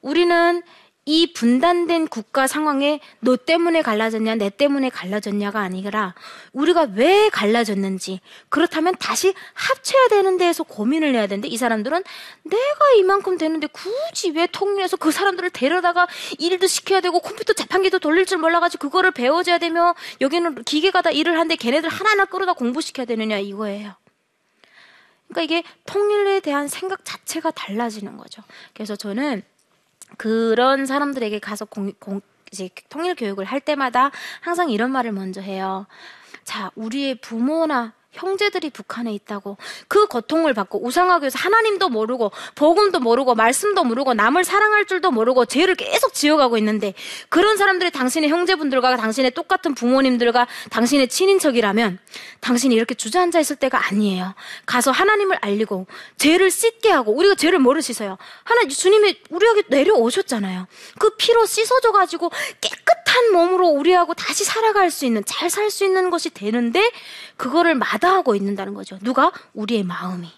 우리는 0.00 0.62
이 1.04 1.32
분단된 1.32 2.06
국가 2.06 2.46
상황에 2.46 3.00
너 3.18 3.36
때문에 3.36 3.82
갈라졌냐, 3.82 4.36
내 4.36 4.50
때문에 4.50 4.88
갈라졌냐가 4.88 5.60
아니라 5.60 6.14
우리가 6.52 6.88
왜 6.94 7.28
갈라졌는지 7.28 8.20
그렇다면 8.48 8.94
다시 9.00 9.34
합쳐야 9.52 10.08
되는 10.08 10.36
데에서 10.36 10.62
고민을 10.62 11.14
해야 11.14 11.26
되는데 11.26 11.48
이 11.48 11.56
사람들은 11.56 12.04
내가 12.44 12.90
이만큼 12.98 13.36
되는데 13.36 13.66
굳이 13.66 14.30
왜 14.30 14.46
통일해서 14.46 14.96
그 14.96 15.10
사람들을 15.10 15.50
데려다가 15.50 16.06
일도 16.38 16.68
시켜야 16.68 17.00
되고 17.00 17.18
컴퓨터 17.18 17.52
자판기도 17.52 17.98
돌릴 17.98 18.24
줄 18.24 18.38
몰라가지고 18.38 18.88
그거를 18.88 19.10
배워줘야 19.10 19.58
되며 19.58 19.96
여기는 20.20 20.62
기계가 20.62 21.02
다 21.02 21.10
일을 21.10 21.34
하는데 21.34 21.56
걔네들 21.56 21.88
하나하나 21.88 22.26
끌어다 22.26 22.52
공부시켜야 22.52 23.06
되느냐 23.06 23.38
이거예요. 23.38 23.94
그러니까 25.28 25.42
이게 25.42 25.64
통일에 25.86 26.40
대한 26.40 26.68
생각 26.68 27.04
자체가 27.04 27.50
달라지는 27.50 28.16
거죠. 28.18 28.42
그래서 28.74 28.94
저는 28.94 29.42
그런 30.16 30.86
사람들에게 30.86 31.38
가서 31.38 31.64
공, 31.64 31.92
공, 31.98 32.20
이제 32.52 32.68
통일 32.88 33.14
교육을 33.14 33.44
할 33.44 33.60
때마다 33.60 34.10
항상 34.40 34.70
이런 34.70 34.90
말을 34.90 35.12
먼저 35.12 35.40
해요. 35.40 35.86
자, 36.44 36.70
우리의 36.74 37.16
부모나 37.16 37.94
형제들이 38.12 38.70
북한에 38.70 39.12
있다고 39.14 39.56
그 39.88 40.06
고통을 40.06 40.54
받고 40.54 40.84
우상하기 40.84 41.24
위해서 41.24 41.38
하나님도 41.38 41.88
모르고 41.88 42.30
복음도 42.54 43.00
모르고 43.00 43.34
말씀도 43.34 43.84
모르고 43.84 44.14
남을 44.14 44.44
사랑할 44.44 44.84
줄도 44.84 45.10
모르고 45.10 45.46
죄를 45.46 45.74
계속 45.74 46.12
지어가고 46.12 46.58
있는데 46.58 46.94
그런 47.28 47.56
사람들이 47.56 47.90
당신의 47.90 48.28
형제분들과 48.30 48.96
당신의 48.96 49.32
똑같은 49.32 49.74
부모님들과 49.74 50.46
당신의 50.70 51.08
친인척이라면 51.08 51.98
당신이 52.40 52.74
이렇게 52.74 52.94
주저앉아 52.94 53.40
있을 53.40 53.56
때가 53.56 53.88
아니에요. 53.88 54.34
가서 54.66 54.90
하나님을 54.90 55.38
알리고 55.40 55.86
죄를 56.18 56.50
씻게 56.50 56.90
하고 56.90 57.12
우리가 57.12 57.34
죄를 57.34 57.58
모르 57.58 57.80
씻어요. 57.80 58.18
하나 58.44 58.66
주님이 58.68 59.18
우리에게 59.30 59.62
내려오셨잖아요. 59.68 60.66
그 60.98 61.10
피로 61.16 61.46
씻어져 61.46 61.92
가지고 61.92 62.30
깨끗 62.60 63.01
한 63.12 63.32
몸으로 63.32 63.68
우리하고 63.68 64.14
다시 64.14 64.44
살아갈 64.44 64.90
수 64.90 65.04
있는 65.04 65.22
잘 65.26 65.50
살 65.50 65.70
수 65.70 65.84
있는 65.84 66.08
것이 66.10 66.30
되는데 66.30 66.90
그거를 67.36 67.74
마다하고 67.74 68.34
있는다는 68.34 68.74
거죠. 68.74 68.98
누가? 69.02 69.32
우리의 69.52 69.82
마음이. 69.82 70.30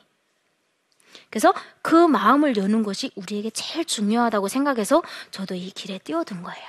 그래서 1.30 1.52
그 1.82 1.94
마음을 1.94 2.56
여는 2.56 2.82
것이 2.82 3.10
우리에게 3.16 3.50
제일 3.50 3.84
중요하다고 3.84 4.48
생각해서 4.48 5.02
저도 5.30 5.54
이 5.54 5.70
길에 5.70 5.98
뛰어든 5.98 6.42
거예요. 6.42 6.66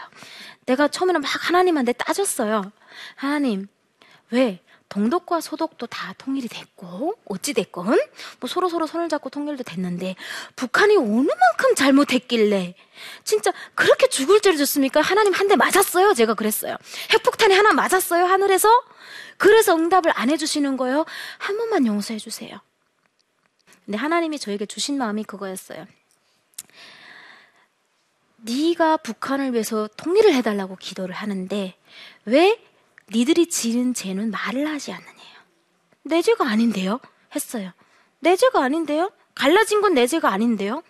내가 0.65 0.87
처음에는 0.87 1.21
막 1.21 1.29
하나님한테 1.49 1.93
따졌어요. 1.93 2.71
하나님, 3.15 3.67
왜 4.31 4.59
동독과 4.95 5.41
소독도 5.41 5.87
다 5.87 6.13
통일이 6.17 6.47
됐고 6.47 7.15
어찌 7.25 7.53
됐건 7.53 7.99
뭐 8.39 8.47
서로 8.47 8.69
서로 8.69 8.87
손을 8.87 9.09
잡고 9.09 9.29
통일도 9.29 9.63
됐는데 9.65 10.15
북한이 10.55 10.95
어느 10.95 11.27
만큼 11.27 11.75
잘못했길래 11.75 12.75
진짜 13.25 13.51
그렇게 13.75 14.07
죽을 14.07 14.39
죄를 14.39 14.57
줬습니까? 14.57 15.01
하나님 15.01 15.33
한 15.33 15.45
대 15.49 15.55
맞았어요. 15.57 16.13
제가 16.13 16.33
그랬어요. 16.33 16.77
핵폭탄이 17.11 17.53
하나 17.53 17.73
맞았어요. 17.73 18.23
하늘에서 18.25 18.69
그래서 19.37 19.75
응답을 19.75 20.11
안 20.15 20.29
해주시는 20.29 20.77
거예요. 20.77 21.05
한 21.39 21.57
번만 21.57 21.85
용서해 21.85 22.17
주세요. 22.17 22.59
근데 23.85 23.97
하나님이 23.97 24.39
저에게 24.39 24.65
주신 24.65 24.97
마음이 24.97 25.25
그거였어요. 25.25 25.85
네가 28.37 28.97
북한을 28.97 29.51
위해서 29.51 29.89
통일을 29.97 30.33
해달라고 30.33 30.77
기도를 30.77 31.13
하는데 31.13 31.75
왜 32.23 32.59
니들이 33.13 33.47
지은 33.47 33.93
죄는 33.93 34.31
말을 34.31 34.67
하지 34.67 34.91
않느냐요. 34.91 35.15
내 36.03 36.21
죄가 36.21 36.47
아닌데요? 36.47 36.99
했어요. 37.35 37.71
내 38.19 38.35
죄가 38.35 38.63
아닌데요? 38.63 39.11
갈라진 39.35 39.81
건 39.81 39.93
내 39.93 40.07
죄가 40.07 40.31
아닌데요? 40.31 40.81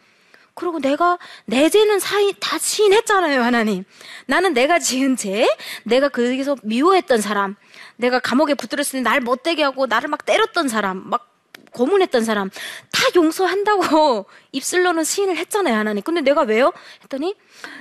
그리고 0.54 0.80
내가 0.80 1.20
내 1.46 1.70
죄는 1.70 2.00
사이 2.00 2.34
다 2.40 2.58
시인했잖아요, 2.58 3.44
하나님. 3.44 3.84
나는 4.26 4.54
내가 4.54 4.80
지은 4.80 5.18
죄, 5.18 5.46
내가 5.84 6.08
거기서 6.08 6.56
미워했던 6.64 7.20
사람, 7.22 7.56
내가 7.98 8.20
감옥에 8.20 8.54
붙들었을 8.54 8.92
때날 9.04 9.20
못되게 9.20 9.64
하고 9.64 9.86
나를 9.86 10.08
막 10.08 10.26
때렸던 10.26 10.70
사람, 10.70 11.10
막 11.10 11.35
고문했던 11.76 12.24
사람 12.24 12.50
다 12.50 13.04
용서한다고 13.16 14.26
입술로는 14.54 15.04
시인을 15.04 15.36
했잖아요, 15.38 15.76
하나님. 15.76 16.02
근데 16.04 16.22
내가 16.22 16.42
왜요? 16.44 16.72
했더니 17.04 17.36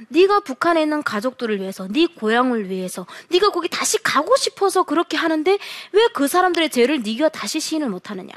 네가 0.08 0.40
북한에 0.40 0.82
있는 0.82 1.02
가족들을 1.02 1.60
위해서, 1.60 1.86
네 1.88 2.06
고향을 2.06 2.68
위해서, 2.68 3.06
네가 3.30 3.50
거기 3.50 3.68
다시 3.68 4.02
가고 4.02 4.36
싶어서 4.36 4.82
그렇게 4.82 5.16
하는데 5.16 5.58
왜 5.92 6.04
그 6.14 6.28
사람들의 6.28 6.70
죄를 6.70 7.02
네가 7.02 7.28
다시 7.30 7.60
시인을 7.60 7.88
못 7.88 8.10
하느냐? 8.10 8.32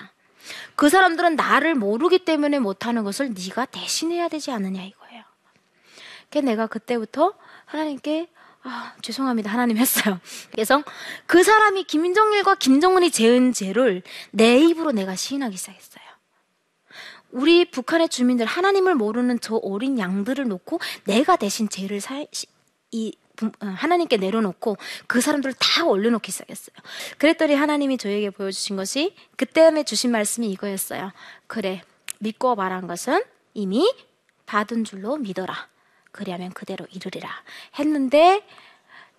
그 0.75 0.89
사람들은 0.89 1.35
나를 1.35 1.75
모르기 1.75 2.19
때문에 2.19 2.59
못 2.59 2.85
하는 2.85 3.03
것을 3.03 3.33
네가 3.33 3.65
대신해야 3.65 4.29
되지 4.29 4.51
않느냐 4.51 4.81
이거예요. 4.83 5.23
그래서 6.29 6.45
내가 6.47 6.67
그때부터 6.67 7.33
하나님께 7.65 8.27
아, 8.69 8.93
죄송합니다. 9.01 9.49
하나님 9.49 9.77
했어요. 9.77 10.19
그래서 10.51 10.83
그 11.25 11.41
사람이 11.41 11.85
김정일과 11.85 12.55
김정은이 12.55 13.11
재은 13.11 13.53
죄를 13.53 14.03
내 14.31 14.59
입으로 14.59 14.91
내가 14.91 15.15
시인하기 15.15 15.55
시작했어요. 15.55 16.03
우리 17.31 17.69
북한의 17.69 18.09
주민들 18.09 18.45
하나님을 18.45 18.95
모르는 18.95 19.39
저 19.39 19.55
어린 19.55 19.97
양들을 19.97 20.47
놓고 20.47 20.79
내가 21.05 21.37
대신 21.37 21.69
죄를 21.69 22.01
사, 22.01 22.25
이 22.91 23.13
어, 23.41 23.67
하나님께 23.67 24.17
내려놓고 24.17 24.77
그 25.05 25.21
사람들을 25.21 25.55
다 25.59 25.85
올려놓기 25.85 26.31
시작했어요. 26.31 26.75
그랬더니 27.17 27.53
하나님이 27.53 27.97
저에게 27.97 28.31
보여주신 28.31 28.75
것이 28.75 29.15
그때에 29.37 29.83
주신 29.83 30.11
말씀이 30.11 30.49
이거였어요. 30.51 31.11
그래 31.45 31.83
믿고 32.19 32.55
말한 32.55 32.87
것은 32.87 33.23
이미 33.53 33.93
받은 34.45 34.83
줄로 34.83 35.17
믿어라. 35.17 35.69
그리하면 36.17 36.51
그대로 36.51 36.85
이르리라 36.91 37.29
했는데 37.79 38.43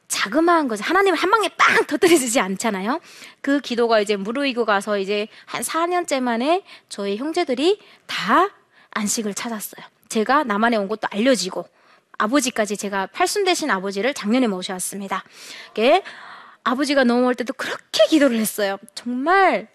자그마한 0.09 0.69
거죠. 0.69 0.83
하나님은 0.85 1.17
한 1.19 1.31
방에 1.31 1.49
빵 1.57 1.85
터뜨리지 1.87 2.41
않잖아요. 2.41 3.01
그 3.41 3.61
기도가 3.61 4.01
이제 4.01 4.17
무르익고 4.17 4.65
가서 4.65 4.99
이제 4.99 5.29
한 5.45 5.63
4년째 5.63 6.21
만에 6.21 6.65
저희 6.89 7.17
형제들이 7.17 7.81
다 8.07 8.51
안식을 8.91 9.35
찾았어요. 9.35 9.87
제가 10.09 10.45
남한에 10.45 10.77
온 10.77 10.89
것도 10.89 11.09
알려지고 11.11 11.67
아버지까지 12.17 12.77
제가 12.77 13.07
팔순 13.07 13.45
되신 13.45 13.71
아버지를 13.71 14.13
작년에 14.15 14.49
모셔왔습니다. 14.49 15.23
그 15.75 16.01
아버지가 16.65 17.05
넘어올 17.05 17.35
때도 17.35 17.53
그렇게 17.53 18.07
기도를 18.09 18.39
했어요. 18.39 18.79
정말 18.95 19.69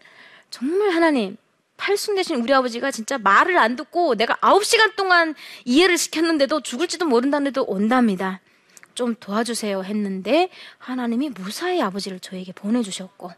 정말 0.49 0.89
하나님 0.89 1.37
팔순 1.83 2.15
대신 2.15 2.37
우리 2.37 2.53
아버지가 2.53 2.91
진짜 2.91 3.17
말을 3.17 3.57
안 3.57 3.75
듣고 3.75 4.15
내가 4.15 4.37
아홉 4.39 4.63
시간 4.63 4.95
동안 4.95 5.35
이해를 5.65 5.97
시켰는데도 5.97 6.61
죽을지도 6.61 7.05
모른다는데도 7.05 7.65
온답니다. 7.65 8.39
좀 8.95 9.15
도와주세요 9.19 9.83
했는데 9.83 10.49
하나님이 10.77 11.31
무사히 11.31 11.81
아버지를 11.81 12.21
저에게 12.21 12.53
보내주셨고 12.53 13.33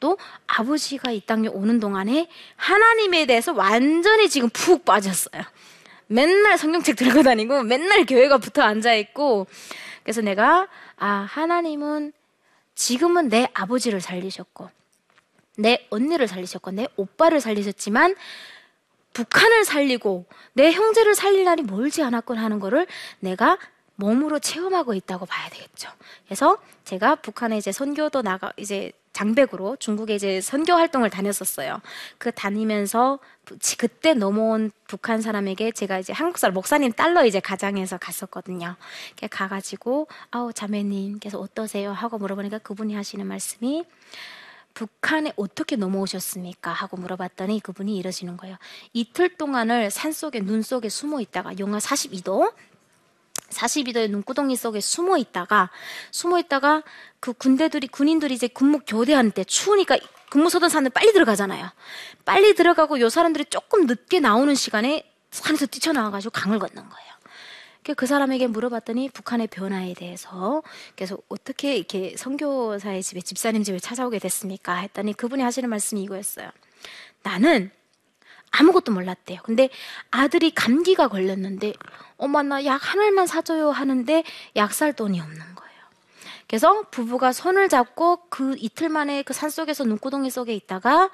또 0.00 0.16
아버지가 0.46 1.10
이 1.10 1.20
땅에 1.20 1.48
오는 1.48 1.80
동안에 1.80 2.28
하나님에 2.56 3.26
대해서 3.26 3.52
완전히 3.52 4.30
지금 4.30 4.48
푹 4.48 4.86
빠졌어요. 4.86 5.42
맨날 6.06 6.56
성경책 6.56 6.96
들고 6.96 7.22
다니고 7.22 7.62
맨날 7.62 8.06
교회가 8.06 8.38
붙어 8.38 8.62
앉아 8.62 8.94
있고 8.94 9.46
그래서 10.02 10.22
내가 10.22 10.66
아 10.96 11.26
하나님은 11.28 12.14
지금은 12.74 13.28
내 13.28 13.50
아버지를 13.52 14.00
살리셨고 14.00 14.70
내 15.56 15.86
언니를 15.90 16.28
살리셨고 16.28 16.70
내 16.72 16.88
오빠를 16.96 17.40
살리셨지만 17.40 18.14
북한을 19.12 19.64
살리고 19.64 20.24
내 20.54 20.72
형제를 20.72 21.14
살릴 21.14 21.44
날이 21.44 21.62
멀지 21.62 22.02
않았군 22.02 22.38
하는 22.38 22.60
거를 22.60 22.86
내가 23.20 23.58
몸으로 23.96 24.38
체험하고 24.38 24.94
있다고 24.94 25.26
봐야 25.26 25.48
되겠죠. 25.50 25.90
그래서 26.24 26.58
제가 26.84 27.16
북한에 27.16 27.58
이제 27.58 27.72
선교도 27.72 28.22
나가 28.22 28.52
이제 28.56 28.92
장백으로 29.12 29.76
중국에 29.76 30.14
이제 30.14 30.40
선교 30.40 30.72
활동을 30.72 31.10
다녔었어요. 31.10 31.82
그 32.16 32.32
다니면서 32.32 33.18
그때 33.76 34.14
넘어온 34.14 34.70
북한 34.86 35.20
사람에게 35.20 35.72
제가 35.72 35.98
이제 35.98 36.14
한국 36.14 36.38
사람 36.38 36.54
목사님 36.54 36.92
딸러 36.92 37.26
이제 37.26 37.38
가장해서 37.38 37.98
갔었거든요. 37.98 38.76
가가지고 39.30 40.08
아우 40.30 40.54
자매님께서 40.54 41.38
어떠세요 41.38 41.92
하고 41.92 42.16
물어보니까 42.16 42.58
그분이 42.58 42.94
하시는 42.94 43.26
말씀이 43.26 43.84
북한에 44.74 45.32
어떻게 45.36 45.76
넘어오셨습니까? 45.76 46.72
하고 46.72 46.96
물어봤더니 46.96 47.60
그분이 47.60 47.96
이러시는 47.96 48.36
거예요. 48.36 48.56
이틀 48.92 49.36
동안을 49.36 49.90
산 49.90 50.12
속에 50.12 50.40
눈 50.40 50.62
속에 50.62 50.88
숨어 50.88 51.20
있다가 51.20 51.58
영하 51.58 51.78
42도 51.78 52.52
42도의 53.50 54.10
눈구덩이 54.10 54.56
속에 54.56 54.80
숨어 54.80 55.18
있다가 55.18 55.70
숨어 56.10 56.38
있다가 56.38 56.82
그 57.20 57.32
군대들이 57.32 57.88
군인들이 57.88 58.34
이제 58.34 58.48
군무 58.48 58.80
교대하는 58.86 59.30
때 59.30 59.44
추우니까 59.44 59.98
근무소던산을 60.30 60.90
빨리 60.90 61.12
들어가잖아요. 61.12 61.68
빨리 62.24 62.54
들어가고 62.54 63.00
요 63.00 63.10
사람들이 63.10 63.44
조금 63.46 63.86
늦게 63.86 64.20
나오는 64.20 64.54
시간에 64.54 65.04
산에서 65.30 65.66
뛰쳐나와가지고 65.66 66.30
강을 66.30 66.58
건넌 66.58 66.88
거예요. 66.88 67.12
그 67.96 68.06
사람에게 68.06 68.46
물어봤더니 68.46 69.10
북한의 69.10 69.48
변화에 69.48 69.94
대해서 69.94 70.62
그래서 70.94 71.18
어떻게 71.28 71.76
이렇게 71.76 72.14
선교사의 72.16 73.02
집에 73.02 73.20
집사님 73.20 73.64
집을 73.64 73.80
찾아오게 73.80 74.18
됐습니까? 74.20 74.76
했더니 74.76 75.12
그분이 75.14 75.42
하시는 75.42 75.68
말씀이 75.68 76.02
이거였어요. 76.04 76.50
나는 77.22 77.70
아무것도 78.52 78.92
몰랐대요. 78.92 79.40
근데 79.42 79.68
아들이 80.10 80.52
감기가 80.54 81.08
걸렸는데 81.08 81.72
엄마 82.18 82.42
나약 82.42 82.76
하나만 82.82 83.26
사줘요 83.26 83.70
하는데 83.70 84.22
약 84.56 84.72
살 84.72 84.92
돈이 84.92 85.20
없는 85.20 85.38
거예요. 85.38 85.72
그래서 86.46 86.82
부부가 86.90 87.32
손을 87.32 87.68
잡고 87.68 88.28
그 88.28 88.54
이틀 88.58 88.88
만에 88.90 89.22
그 89.22 89.32
산속에서 89.32 89.84
눈구덩이 89.84 90.30
속에 90.30 90.54
있다가 90.54 91.10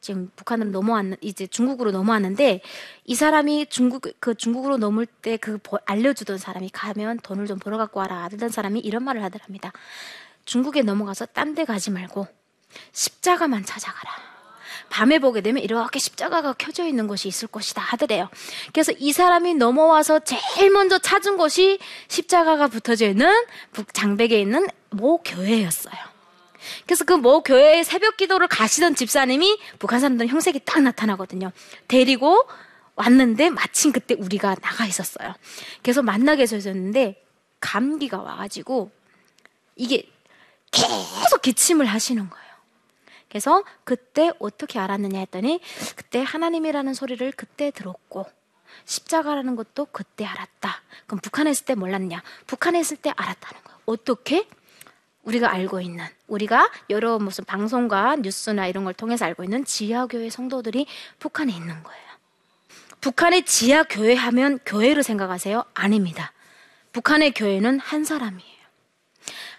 지금 0.00 0.30
북한으로 0.36 0.70
넘어왔는 0.70 1.18
이제 1.20 1.46
중국으로 1.46 1.90
넘어왔는데 1.90 2.62
이 3.04 3.14
사람이 3.14 3.66
중국 3.68 4.06
그 4.18 4.34
중국으로 4.34 4.76
넘을 4.78 5.06
때 5.06 5.36
그 5.36 5.58
알려주던 5.86 6.38
사람이 6.38 6.70
가면 6.70 7.18
돈을 7.20 7.46
좀 7.46 7.58
벌어 7.58 7.78
갖고 7.78 8.00
와라 8.00 8.24
하던 8.24 8.48
사람이 8.48 8.80
이런 8.80 9.04
말을 9.04 9.22
하더랍니다. 9.22 9.72
중국에 10.44 10.82
넘어가서 10.82 11.26
딴 11.26 11.54
데 11.54 11.64
가지 11.64 11.90
말고 11.90 12.26
십자가만 12.92 13.64
찾아가라. 13.64 14.12
밤에 14.88 15.18
보게 15.18 15.40
되면 15.40 15.62
이렇게 15.62 15.98
십자가가 15.98 16.52
켜져 16.54 16.84
있는 16.86 17.06
곳이 17.06 17.28
있을 17.28 17.48
것이다 17.48 17.80
하더래요. 17.80 18.28
그래서 18.72 18.92
이 18.98 19.12
사람이 19.12 19.54
넘어와서 19.54 20.20
제일 20.20 20.70
먼저 20.70 20.98
찾은 20.98 21.36
곳이 21.36 21.78
십자가가 22.08 22.66
붙어져 22.68 23.06
있는 23.08 23.32
북장백에 23.72 24.40
있는 24.40 24.66
모 24.90 25.18
교회였어요. 25.18 26.09
그래서 26.86 27.04
그 27.04 27.14
모 27.16 27.42
교회에 27.42 27.82
새벽 27.84 28.16
기도를 28.16 28.48
가시던 28.48 28.94
집사님이 28.94 29.58
북한 29.78 30.00
사람들은 30.00 30.28
형색이 30.28 30.60
딱 30.64 30.80
나타나거든요. 30.82 31.52
데리고 31.88 32.44
왔는데 32.96 33.50
마침 33.50 33.92
그때 33.92 34.14
우리가 34.14 34.54
나가 34.56 34.86
있었어요. 34.86 35.34
그래서 35.82 36.02
만나게 36.02 36.46
되었는데 36.46 37.24
감기가 37.60 38.18
와가지고 38.22 38.90
이게 39.76 40.10
계속 40.70 41.42
기침을 41.42 41.86
하시는 41.86 42.28
거예요. 42.28 42.50
그래서 43.28 43.64
그때 43.84 44.32
어떻게 44.38 44.78
알았느냐 44.78 45.18
했더니 45.20 45.60
그때 45.96 46.22
하나님이라는 46.22 46.94
소리를 46.94 47.32
그때 47.32 47.70
들었고 47.70 48.26
십자가라는 48.84 49.56
것도 49.56 49.86
그때 49.86 50.24
알았다. 50.24 50.82
그럼 51.06 51.20
북한에 51.20 51.50
있을 51.50 51.64
때 51.64 51.74
몰랐냐? 51.74 52.22
북한에 52.46 52.80
있을 52.80 52.96
때 52.96 53.10
알았다는 53.16 53.62
거예요. 53.64 53.78
어떻게? 53.86 54.48
우리가 55.24 55.52
알고 55.52 55.80
있는 55.80 56.04
우리가 56.26 56.70
여러 56.88 57.18
무슨 57.18 57.44
방송과 57.44 58.16
뉴스나 58.16 58.66
이런 58.66 58.84
걸 58.84 58.94
통해서 58.94 59.24
알고 59.26 59.44
있는 59.44 59.64
지하교회 59.64 60.30
성도들이 60.30 60.86
북한에 61.18 61.52
있는 61.52 61.82
거예요. 61.82 62.10
북한의 63.00 63.44
지하교회 63.44 64.14
하면 64.14 64.58
교회로 64.64 65.02
생각하세요? 65.02 65.64
아닙니다. 65.74 66.32
북한의 66.92 67.32
교회는 67.32 67.78
한 67.78 68.04
사람이에요. 68.04 68.60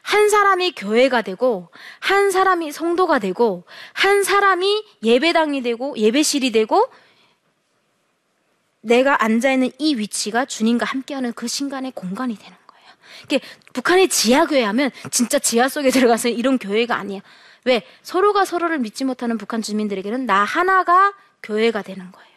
한 0.04 0.30
사람이 0.30 0.74
교회가 0.74 1.21
되고, 1.21 1.69
한 2.00 2.32
사람이 2.32 2.71
성도가 2.71 3.19
되고, 3.19 3.65
한 3.93 4.24
사람이 4.24 4.84
예배당이 5.04 5.62
되고, 5.62 5.95
예배실이 5.97 6.52
되고, 6.52 6.89
내가 8.82 9.24
앉아있는 9.24 9.71
이 9.78 9.95
위치가 9.95 10.45
주님과 10.45 10.86
함께하는 10.86 11.34
그 11.34 11.47
순간의 11.47 11.91
공간이 11.93 12.36
되는. 12.36 12.58
이게 13.24 13.39
북한의 13.74 14.10
지하교회 14.10 14.63
하면 14.63 14.91
진짜 15.12 15.39
지하 15.39 15.69
속에 15.69 15.89
들어가서 15.89 16.30
이런 16.30 16.58
교회가 16.58 16.95
아니에요. 16.95 17.21
왜? 17.65 17.84
서로가 18.02 18.45
서로를 18.45 18.80
믿지 18.80 19.04
못하는 19.04 19.38
북한 19.38 19.62
주민들에게는 19.62 20.26
나 20.26 20.43
하나가 20.43 21.13
교회가 21.43 21.82
되는 21.82 22.12
거예요. 22.12 22.30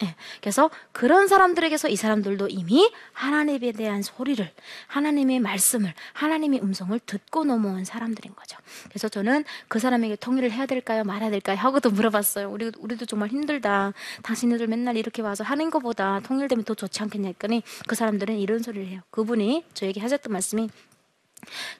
네. 0.00 0.14
그래서 0.40 0.70
그런 0.92 1.28
사람들에게서 1.28 1.88
이 1.88 1.96
사람들도 1.96 2.48
이미 2.48 2.90
하나님에 3.12 3.72
대한 3.72 4.02
소리를, 4.02 4.50
하나님의 4.86 5.40
말씀을, 5.40 5.92
하나님의 6.14 6.62
음성을 6.62 6.98
듣고 7.00 7.44
넘어온 7.44 7.84
사람들인 7.84 8.34
거죠. 8.34 8.56
그래서 8.88 9.08
저는 9.08 9.44
그 9.68 9.78
사람에게 9.78 10.16
통일을 10.16 10.52
해야 10.52 10.64
될까요? 10.64 11.04
말아야 11.04 11.30
될까요? 11.30 11.58
하고도 11.58 11.90
물어봤어요. 11.90 12.50
우리, 12.50 12.72
우리도 12.78 13.04
정말 13.04 13.28
힘들다. 13.28 13.92
당신들 14.22 14.66
맨날 14.68 14.96
이렇게 14.96 15.20
와서 15.20 15.44
하는 15.44 15.70
것보다 15.70 16.20
통일되면 16.20 16.64
더 16.64 16.74
좋지 16.74 17.02
않겠냐 17.02 17.28
했더니 17.28 17.62
그 17.86 17.94
사람들은 17.94 18.38
이런 18.38 18.60
소리를 18.62 18.86
해요. 18.88 19.02
그분이 19.10 19.66
저에게 19.74 20.00
하셨던 20.00 20.32
말씀이 20.32 20.70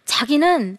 자기는 0.04 0.76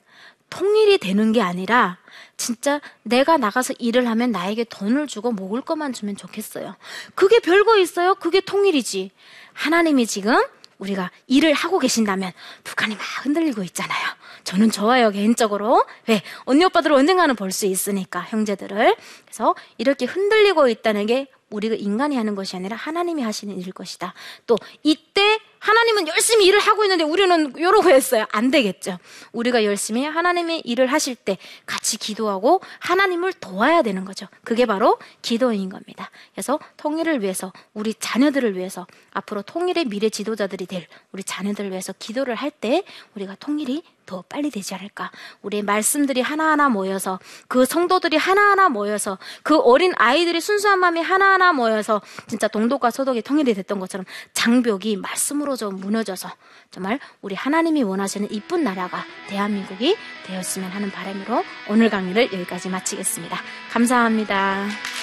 통일이 0.52 1.00
되는 1.00 1.32
게 1.32 1.42
아니라 1.42 1.98
진짜 2.38 2.80
내가 3.02 3.38
나가서 3.38 3.74
일을 3.80 4.08
하면 4.08 4.32
나에게 4.32 4.66
돈을 4.66 5.08
주고 5.08 5.32
먹을 5.32 5.62
것만 5.62 5.94
주면 5.94 6.16
좋겠어요. 6.16 6.76
그게 7.16 7.40
별거 7.40 7.78
있어요? 7.78 8.14
그게 8.16 8.42
통일이지. 8.42 9.10
하나님이 9.54 10.06
지금 10.06 10.40
우리가 10.78 11.10
일을 11.28 11.54
하고 11.54 11.80
계신다면 11.80 12.32
북한이 12.64 12.96
막 12.96 13.04
흔들리고 13.26 13.64
있잖아요. 13.64 14.00
저는 14.44 14.72
좋아요, 14.72 15.12
개인적으로. 15.12 15.86
왜? 16.08 16.22
언니 16.46 16.66
오빠들은 16.66 16.96
언젠가는 16.96 17.36
볼 17.36 17.52
수 17.52 17.68
있으니까, 17.68 18.22
형제들을. 18.22 18.96
그래서 19.26 19.56
이렇게 19.78 20.06
흔들리고 20.06 20.68
있다는 20.68 21.06
게 21.06 21.28
우리가 21.52 21.76
인간이 21.76 22.18
하는 22.18 22.34
것이 22.34 22.56
아니라 22.56 22.76
하나님이 22.76 23.22
하시는 23.22 23.56
일일 23.56 23.74
것이다. 23.74 24.14
또 24.48 24.58
이때 24.82 25.40
하나님은 25.62 26.08
열심히 26.08 26.48
일을 26.48 26.60
하고 26.60 26.84
있는데 26.84 27.04
우리는 27.04 27.56
이러고 27.56 27.90
했어요. 27.92 28.26
안 28.32 28.50
되겠죠. 28.50 28.98
우리가 29.32 29.64
열심히 29.64 30.04
하나님의 30.04 30.62
일을 30.66 30.88
하실 30.88 31.16
때 31.16 31.38
같이 31.68 31.98
기도하고 32.00 32.62
하나님을 32.80 33.34
도와야 33.34 33.84
되는 33.84 34.04
거죠. 34.04 34.26
그게 34.44 34.66
바로 34.66 34.98
기도인 35.22 35.70
겁니다. 35.70 36.10
그래서 36.34 36.60
통일을 36.78 37.22
위해서 37.22 37.54
우리 37.76 37.94
자녀들을 37.94 38.58
위해서 38.58 38.88
앞으로 39.12 39.44
통일의 39.44 39.86
미래 39.86 40.10
지도자들이 40.10 40.66
될 40.66 40.88
우리 41.12 41.24
자녀들을 41.24 41.70
위해서 41.70 41.94
기도를 41.98 42.36
할 42.36 42.52
때 42.52 42.84
우리가 43.16 43.36
통일이 43.40 43.82
더 44.06 44.24
빨리 44.28 44.50
되지 44.50 44.76
않을까. 44.76 45.12
우리의 45.42 45.64
말씀들이 45.64 46.22
하나하나 46.22 46.70
모여서 46.70 47.20
그 47.48 47.66
성도들이 47.66 48.18
하나하나 48.18 48.70
모여서 48.70 49.18
그 49.44 49.58
어린 49.58 49.94
아이들이 49.98 50.42
순수한 50.42 50.80
마음이 50.80 51.02
하나하나 51.02 51.54
모여서 51.54 52.02
진짜 52.28 52.48
동독과 52.48 52.92
서독이 52.92 53.22
통일이 53.22 53.54
됐던 53.54 53.80
것처럼 53.80 54.06
장벽이 54.34 54.98
말씀으로 54.98 55.56
좀 55.56 55.78
무너져서 55.80 56.30
정말 56.72 57.00
우리 57.22 57.36
하나님이 57.36 57.84
원하시는 57.84 58.32
이쁜 58.32 58.64
나라가 58.64 59.04
대한민국이 59.28 59.98
되었으면 60.26 60.72
하는 60.72 60.92
바람으로 60.92 61.44
오늘 61.70 61.90
강의를 61.90 62.32
여기까지 62.34 62.70
마치겠습니다. 62.70 63.38
감사합니다. 63.72 65.01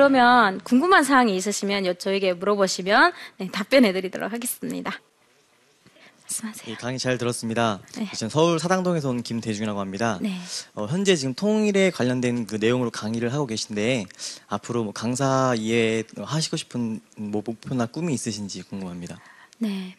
그러면 0.00 0.60
궁금한 0.60 1.04
사항이 1.04 1.36
있으시면 1.36 1.98
저에게 1.98 2.32
물어보시면 2.32 3.12
네, 3.36 3.50
답변해 3.52 3.92
드리도록 3.92 4.32
하겠습니다. 4.32 4.98
말씀하세요. 6.22 6.72
예, 6.72 6.74
강의 6.76 6.98
잘 6.98 7.18
들었습니다. 7.18 7.80
네. 7.98 8.10
저는 8.14 8.30
서울 8.30 8.58
사당동에서 8.58 9.10
온 9.10 9.22
김대중이라고 9.22 9.78
합니다. 9.78 10.18
네. 10.22 10.38
어, 10.72 10.86
현재 10.86 11.16
지금 11.16 11.34
통일에 11.34 11.90
관련된 11.90 12.46
그 12.46 12.56
내용으로 12.56 12.90
강의를 12.90 13.34
하고 13.34 13.44
계신데 13.44 14.06
앞으로 14.48 14.84
뭐 14.84 14.94
강사 14.94 15.54
이에 15.58 16.04
하시고 16.16 16.56
싶은 16.56 17.02
뭐 17.16 17.42
목표나 17.44 17.84
꿈이 17.84 18.14
있으신지 18.14 18.62
궁금합니다. 18.62 19.20
네. 19.58 19.96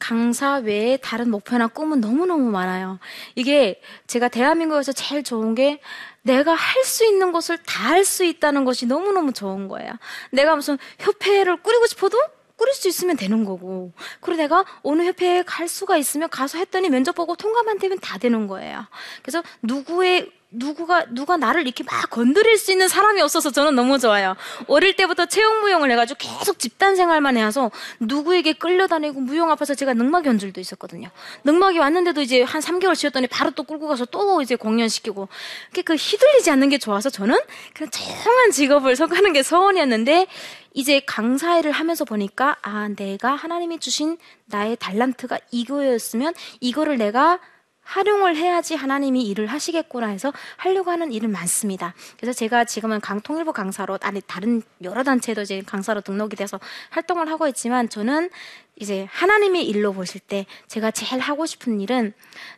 강사 0.00 0.56
외에 0.56 0.96
다른 0.98 1.30
목표나 1.30 1.66
꿈은 1.66 2.00
너무너무 2.00 2.50
많아요. 2.50 2.98
이게 3.34 3.80
제가 4.06 4.28
대한민국에서 4.28 4.92
제일 4.92 5.22
좋은 5.22 5.54
게 5.54 5.80
내가 6.22 6.52
할 6.54 6.84
수 6.84 7.04
있는 7.04 7.32
것을 7.32 7.58
다 7.58 7.88
할 7.90 8.04
수 8.04 8.24
있다는 8.24 8.64
것이 8.64 8.86
너무너무 8.86 9.32
좋은 9.32 9.68
거예요. 9.68 9.92
내가 10.30 10.54
무슨 10.56 10.78
협회를 10.98 11.62
꾸리고 11.62 11.86
싶어도 11.86 12.18
꾸릴 12.56 12.74
수 12.74 12.88
있으면 12.88 13.16
되는 13.16 13.44
거고. 13.44 13.92
그리고 14.20 14.42
내가 14.42 14.64
어느 14.82 15.02
협회에 15.04 15.42
갈 15.42 15.68
수가 15.68 15.96
있으면 15.96 16.28
가서 16.28 16.58
했더니 16.58 16.88
면접 16.88 17.14
보고 17.14 17.36
통과만 17.36 17.78
되면 17.78 17.98
다 18.00 18.18
되는 18.18 18.46
거예요. 18.48 18.84
그래서 19.22 19.42
누구의 19.62 20.30
누구가 20.50 21.04
누가 21.10 21.36
나를 21.36 21.62
이렇게 21.62 21.84
막 21.84 22.08
건드릴 22.08 22.56
수 22.56 22.72
있는 22.72 22.88
사람이 22.88 23.20
없어서 23.20 23.50
저는 23.50 23.74
너무 23.74 23.98
좋아요. 23.98 24.34
어릴 24.66 24.96
때부터 24.96 25.26
체육 25.26 25.60
무용을 25.60 25.90
해가지고 25.90 26.18
계속 26.18 26.58
집단 26.58 26.96
생활만 26.96 27.36
해서 27.36 27.70
누구에게 28.00 28.54
끌려다니고 28.54 29.20
무용 29.20 29.50
앞에서 29.50 29.74
제가 29.74 29.92
능마기 29.92 30.28
한 30.28 30.38
줄도 30.38 30.58
있었거든요. 30.60 31.10
능마기 31.44 31.78
왔는데도 31.78 32.22
이제 32.22 32.42
한 32.42 32.62
3개월 32.62 32.94
쉬었더니 32.94 33.26
바로 33.26 33.50
또 33.50 33.62
끌고 33.62 33.88
가서 33.88 34.06
또 34.06 34.40
이제 34.40 34.56
공연시키고 34.56 35.28
그 35.84 35.94
휘둘리지 35.94 36.50
않는 36.50 36.70
게 36.70 36.78
좋아서 36.78 37.10
저는 37.10 37.36
그냥 37.74 37.90
조용한 37.90 38.50
직업을 38.50 38.96
선하는 38.96 39.34
게 39.34 39.42
소원이었는데 39.42 40.28
이제 40.72 41.00
강사 41.04 41.58
일을 41.58 41.72
하면서 41.72 42.06
보니까 42.06 42.56
아 42.62 42.88
내가 42.96 43.34
하나님이 43.34 43.80
주신 43.80 44.16
나의 44.46 44.76
달란트가 44.76 45.38
이거였으면 45.50 46.32
이거를 46.60 46.96
내가 46.96 47.38
활용을 47.88 48.36
해야지 48.36 48.74
하나님이 48.74 49.24
일을 49.24 49.46
하시겠구나 49.46 50.08
해서 50.08 50.32
하려고 50.56 50.90
하는 50.90 51.10
일은 51.10 51.32
많습니다. 51.32 51.94
그래서 52.18 52.36
제가 52.36 52.64
지금은 52.66 53.00
강통일부 53.00 53.52
강사로 53.52 53.98
아니 54.02 54.20
다른 54.26 54.62
여러 54.82 55.02
단체도 55.02 55.42
이제 55.42 55.62
강사로 55.62 56.02
등록이 56.02 56.36
돼서 56.36 56.60
활동을 56.90 57.30
하고 57.30 57.48
있지만 57.48 57.88
저는 57.88 58.28
이제 58.76 59.08
하나님의 59.10 59.66
일로 59.66 59.92
보실 59.94 60.20
때 60.20 60.44
제가 60.66 60.90
제일 60.90 61.20
하고 61.20 61.46
싶은 61.46 61.80
일은 61.80 62.12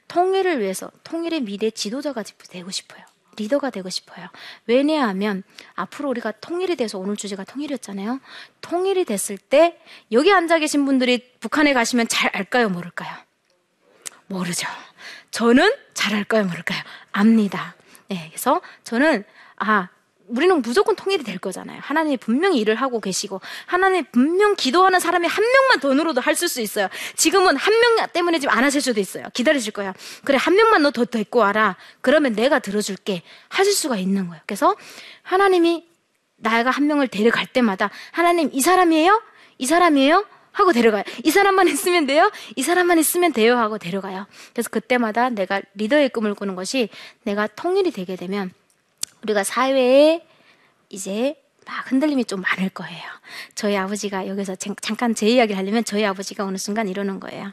통일을 0.08 0.60
위해서 0.60 0.90
통일의 1.04 1.42
미래 1.42 1.70
지도자가 1.70 2.24
되고 2.50 2.70
싶어요. 2.70 3.04
리더가 3.36 3.70
되고 3.70 3.88
싶어요. 3.88 4.26
왜냐하면 4.66 5.44
앞으로 5.74 6.10
우리가 6.10 6.32
통일이 6.32 6.74
돼서 6.76 6.98
오늘 6.98 7.16
주제가 7.16 7.44
통일이었잖아요. 7.44 8.20
통일이 8.60 9.04
됐을 9.04 9.38
때 9.38 9.78
여기 10.10 10.32
앉아 10.32 10.58
계신 10.58 10.84
분들이 10.84 11.32
북한에 11.38 11.72
가시면 11.72 12.08
잘 12.08 12.30
알까요, 12.34 12.68
모를까요? 12.68 13.14
모르죠. 14.26 14.66
저는 15.30 15.72
잘 15.94 16.14
알까요, 16.14 16.44
모를까요? 16.44 16.80
압니다. 17.12 17.74
네, 18.08 18.26
그래서 18.30 18.60
저는 18.84 19.24
아 19.56 19.88
우리는 20.26 20.62
무조건 20.62 20.94
통일이 20.94 21.24
될 21.24 21.38
거잖아요. 21.38 21.80
하나님이 21.82 22.16
분명히 22.16 22.60
일을 22.60 22.76
하고 22.76 23.00
계시고 23.00 23.40
하나님이 23.66 24.04
분명 24.12 24.54
기도하는 24.54 25.00
사람이 25.00 25.26
한 25.26 25.44
명만 25.44 25.80
돈으로도 25.80 26.20
할 26.20 26.36
수 26.36 26.60
있어요. 26.60 26.88
지금은 27.16 27.56
한 27.56 27.72
명 27.74 28.06
때문에 28.12 28.38
지금 28.38 28.56
안 28.56 28.62
하실 28.64 28.80
수도 28.80 29.00
있어요. 29.00 29.24
기다리실 29.34 29.72
거예요. 29.72 29.92
그래 30.24 30.38
한 30.40 30.54
명만 30.54 30.82
너 30.82 30.90
더 30.92 31.04
데리고 31.04 31.40
와라. 31.40 31.76
그러면 32.00 32.34
내가 32.34 32.60
들어줄게. 32.60 33.22
하실 33.48 33.72
수가 33.72 33.96
있는 33.96 34.28
거예요. 34.28 34.40
그래서 34.46 34.76
하나님이 35.22 35.86
나가 36.36 36.70
한 36.70 36.86
명을 36.86 37.08
데려갈 37.08 37.46
때마다 37.46 37.90
하나님 38.12 38.50
이 38.52 38.60
사람이에요? 38.60 39.20
이 39.58 39.66
사람이에요? 39.66 40.24
하고 40.52 40.72
데려가요. 40.72 41.04
이 41.24 41.30
사람만 41.30 41.68
있으면 41.68 42.06
돼요? 42.06 42.30
이 42.56 42.62
사람만 42.62 42.98
있으면 42.98 43.32
돼요? 43.32 43.56
하고 43.56 43.78
데려가요. 43.78 44.26
그래서 44.52 44.68
그때마다 44.70 45.30
내가 45.30 45.60
리더의 45.74 46.10
꿈을 46.10 46.34
꾸는 46.34 46.54
것이 46.54 46.88
내가 47.22 47.46
통일이 47.46 47.90
되게 47.90 48.16
되면 48.16 48.52
우리가 49.22 49.44
사회에 49.44 50.26
이제 50.88 51.36
막 51.66 51.90
흔들림이 51.90 52.24
좀 52.24 52.40
많을 52.40 52.68
거예요. 52.70 53.02
저희 53.54 53.76
아버지가 53.76 54.26
여기서 54.26 54.56
잠깐 54.56 55.14
제 55.14 55.28
이야기를 55.28 55.56
하려면 55.56 55.84
저희 55.84 56.04
아버지가 56.04 56.44
어느 56.44 56.56
순간 56.56 56.88
이러는 56.88 57.20
거예요. 57.20 57.52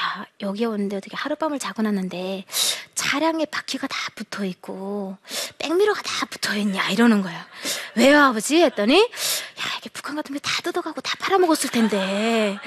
야, 0.00 0.26
여기 0.40 0.64
오는데 0.64 0.96
어떻게 0.96 1.14
하룻밤을 1.16 1.58
자고 1.58 1.82
났는데 1.82 2.46
차량에 2.94 3.44
바퀴가 3.44 3.86
다 3.88 3.96
붙어 4.14 4.44
있고 4.46 5.18
백미러가 5.58 6.00
다 6.00 6.26
붙어 6.26 6.54
있냐 6.56 6.88
이러는 6.88 7.20
거예요. 7.20 7.38
왜요, 7.96 8.20
아버지? 8.22 8.62
했더니 8.62 9.06
야, 9.62 9.66
이게 9.78 9.90
북한 9.90 10.16
같은 10.16 10.34
게 10.34 10.40
다 10.40 10.50
뜯어가고 10.62 11.00
다 11.00 11.14
팔아먹었을 11.20 11.70
텐데 11.70 12.58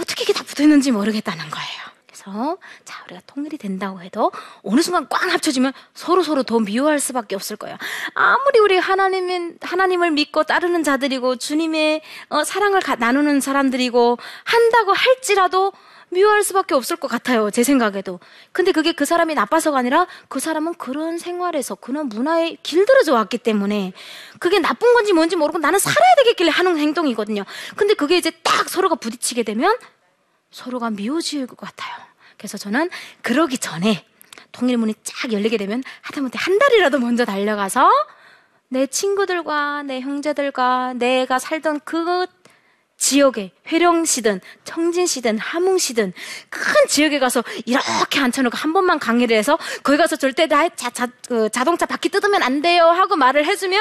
어떻게 0.00 0.22
이게 0.24 0.32
다 0.32 0.42
붙어 0.42 0.62
있는지 0.62 0.90
모르겠다는 0.90 1.48
거예요. 1.50 1.80
그래서 2.20 2.58
자 2.84 3.02
우리가 3.06 3.22
통일이 3.26 3.56
된다고 3.56 4.02
해도 4.02 4.30
어느 4.62 4.82
순간 4.82 5.08
꽝 5.08 5.30
합쳐지면 5.30 5.72
서로 5.94 6.22
서로 6.22 6.42
더 6.42 6.60
미워할 6.60 7.00
수밖에 7.00 7.34
없을 7.34 7.56
거예요. 7.56 7.76
아무리 8.14 8.58
우리 8.58 8.76
하나님은 8.78 9.58
하나님을 9.60 10.10
믿고 10.10 10.44
따르는 10.44 10.84
자들이고 10.84 11.36
주님의 11.36 12.02
어, 12.28 12.44
사랑을 12.44 12.80
가, 12.80 12.96
나누는 12.96 13.40
사람들이고 13.40 14.18
한다고 14.44 14.92
할지라도 14.92 15.72
미워할 16.10 16.42
수밖에 16.42 16.74
없을 16.74 16.96
것 16.96 17.08
같아요. 17.08 17.50
제 17.50 17.62
생각에도. 17.62 18.18
근데 18.52 18.72
그게 18.72 18.92
그 18.92 19.04
사람이 19.04 19.34
나빠서가 19.34 19.78
아니라 19.78 20.06
그 20.28 20.40
사람은 20.40 20.74
그런 20.74 21.18
생활에서 21.18 21.76
그런 21.76 22.08
문화에 22.08 22.56
길들여져 22.62 23.14
왔기 23.14 23.38
때문에 23.38 23.92
그게 24.40 24.58
나쁜 24.58 24.92
건지 24.92 25.12
뭔지 25.12 25.36
모르고 25.36 25.58
나는 25.58 25.78
살아야 25.78 26.14
되겠길래 26.18 26.50
하는 26.50 26.78
행동이거든요. 26.78 27.44
근데 27.76 27.94
그게 27.94 28.18
이제 28.18 28.32
딱 28.42 28.68
서로가 28.68 28.96
부딪히게 28.96 29.44
되면 29.44 29.76
서로가 30.50 30.90
미워질 30.90 31.46
것 31.46 31.56
같아요. 31.56 31.99
그래서 32.40 32.56
저는 32.56 32.88
그러기 33.20 33.58
전에 33.58 34.02
통일문이 34.52 34.94
쫙 35.04 35.30
열리게 35.30 35.58
되면 35.58 35.84
하다못해 36.00 36.38
한 36.40 36.58
달이라도 36.58 36.98
먼저 36.98 37.26
달려가서 37.26 37.90
내 38.68 38.86
친구들과 38.86 39.82
내 39.82 40.00
형제들과 40.00 40.94
내가 40.94 41.38
살던 41.38 41.80
그 41.84 42.26
지역에 42.96 43.52
회령시든 43.66 44.40
청진시든 44.64 45.38
함흥시든 45.38 46.12
큰 46.48 46.86
지역에 46.88 47.18
가서 47.18 47.44
이렇게 47.66 48.20
앉혀놓고 48.20 48.56
한 48.56 48.72
번만 48.72 48.98
강의를 48.98 49.36
해서 49.36 49.58
거기 49.82 49.98
가서 49.98 50.16
절대 50.16 50.46
나 50.46 50.68
자, 50.70 50.88
자, 50.90 51.08
그 51.28 51.50
자동차 51.50 51.84
바퀴 51.84 52.08
뜯으면 52.08 52.42
안 52.42 52.62
돼요 52.62 52.86
하고 52.86 53.16
말을 53.16 53.44
해주면 53.44 53.80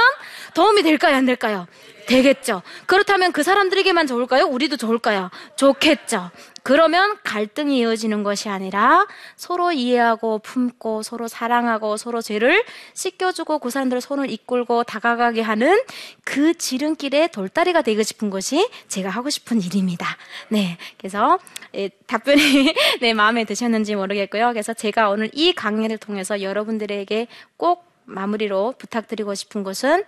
도움이 0.54 0.84
될까요 0.84 1.16
안 1.16 1.26
될까요? 1.26 1.66
되겠죠. 2.08 2.64
그렇다면 2.88 3.32
그 3.32 3.44
사람들에게만 3.44 4.08
좋을까요? 4.08 4.46
우리도 4.46 4.78
좋을까요? 4.78 5.30
좋겠죠. 5.56 6.32
그러면 6.70 7.18
갈등이 7.24 7.80
이어지는 7.80 8.22
것이 8.22 8.48
아니라 8.48 9.08
서로 9.36 9.72
이해하고 9.72 10.38
품고 10.38 11.02
서로 11.02 11.28
사랑하고 11.28 11.98
서로 11.98 12.22
죄를 12.22 12.64
씻겨주고 12.94 13.58
그 13.58 13.72
사람들의 13.72 14.02
손을 14.02 14.30
이끌고 14.30 14.84
다가가게 14.84 15.42
하는 15.42 15.82
그 16.24 16.54
지름길에 16.54 17.30
돌다리가 17.30 17.82
되고 17.82 18.04
싶은 18.04 18.30
것이 18.30 18.70
제가 18.88 19.10
하고 19.10 19.32
싶은 19.32 19.64
일입니다. 19.64 20.16
네. 20.50 20.78
그래서 21.00 21.40
예, 21.74 21.90
답변이 22.06 22.76
네, 23.02 23.16
마음에 23.16 23.46
드셨는지 23.46 23.96
모르겠고요. 23.96 24.50
그래서 24.50 24.76
제가 24.76 25.10
오늘 25.10 25.32
이 25.34 25.54
강의를 25.54 25.98
통해서 25.98 26.44
여러분들에게 26.44 27.26
꼭 27.58 27.84
마무리로 28.06 28.76
부탁드리고 28.78 29.34
싶은 29.34 29.64
것은 29.64 30.04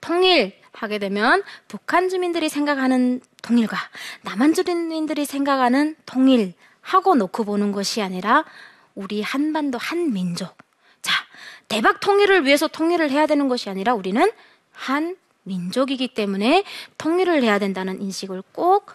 통일 0.00 0.54
하게 0.72 0.98
되면 0.98 1.42
북한 1.68 2.08
주민들이 2.08 2.48
생각하는 2.48 3.20
통일과 3.42 3.76
남한 4.22 4.54
주민들이 4.54 5.24
생각하는 5.24 5.96
통일 6.06 6.54
하고 6.80 7.14
놓고 7.14 7.44
보는 7.44 7.72
것이 7.72 8.02
아니라 8.02 8.44
우리 8.94 9.22
한반도 9.22 9.78
한 9.78 10.12
민족. 10.12 10.56
자, 11.00 11.14
대박 11.68 12.00
통일을 12.00 12.44
위해서 12.44 12.68
통일을 12.68 13.10
해야 13.10 13.26
되는 13.26 13.48
것이 13.48 13.70
아니라 13.70 13.94
우리는 13.94 14.30
한 14.72 15.16
민족이기 15.44 16.14
때문에 16.14 16.64
통일을 16.98 17.42
해야 17.42 17.58
된다는 17.58 18.00
인식을 18.00 18.42
꼭 18.52 18.92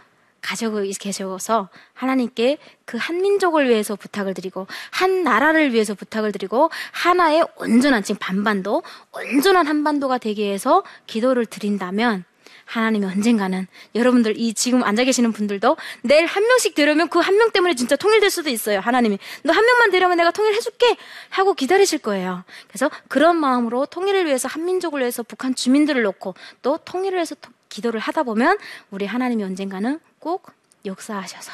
가지고 0.47 0.81
계셔서 0.97 1.67
하나님께 1.93 2.57
그 2.85 2.95
한민족을 2.97 3.67
위해서 3.67 3.97
부탁을 3.97 4.33
드리고 4.33 4.65
한 4.91 5.23
나라를 5.23 5.73
위해서 5.73 5.93
부탁을 5.93 6.31
드리고 6.31 6.69
하나의 6.93 7.45
온전한 7.57 8.01
지금 8.01 8.17
반반도 8.19 8.81
온전한 9.11 9.67
한반도가 9.67 10.19
되기 10.19 10.43
위해서 10.43 10.83
기도를 11.05 11.45
드린다면 11.45 12.23
하나님이 12.63 13.05
언젠가는 13.05 13.67
여러분들 13.95 14.37
이 14.37 14.53
지금 14.53 14.83
앉아 14.83 15.03
계시는 15.03 15.33
분들도 15.33 15.75
내일 16.03 16.25
한 16.25 16.43
명씩 16.43 16.75
데려오면 16.75 17.09
그 17.09 17.19
한 17.19 17.37
명 17.37 17.51
때문에 17.51 17.75
진짜 17.75 17.95
통일될 17.97 18.29
수도 18.29 18.49
있어요. 18.49 18.79
하나님이 18.79 19.19
너 19.43 19.53
한 19.53 19.65
명만 19.65 19.91
데려오면 19.91 20.17
내가 20.17 20.31
통일해줄게 20.31 20.95
하고 21.29 21.53
기다리실 21.53 21.99
거예요. 21.99 22.43
그래서 22.69 22.89
그런 23.09 23.35
마음으로 23.37 23.85
통일을 23.85 24.25
위해서 24.25 24.47
한민족을 24.47 25.01
위해서 25.01 25.23
북한 25.23 25.55
주민들을 25.55 26.03
놓고 26.03 26.35
또 26.61 26.77
통일을 26.77 27.17
위해서 27.17 27.35
기도를 27.69 27.99
하다 27.99 28.23
보면 28.23 28.57
우리 28.91 29.05
하나님이 29.05 29.43
언젠가는 29.43 29.99
꼭 30.27 30.51
역사하셔서 30.83 31.53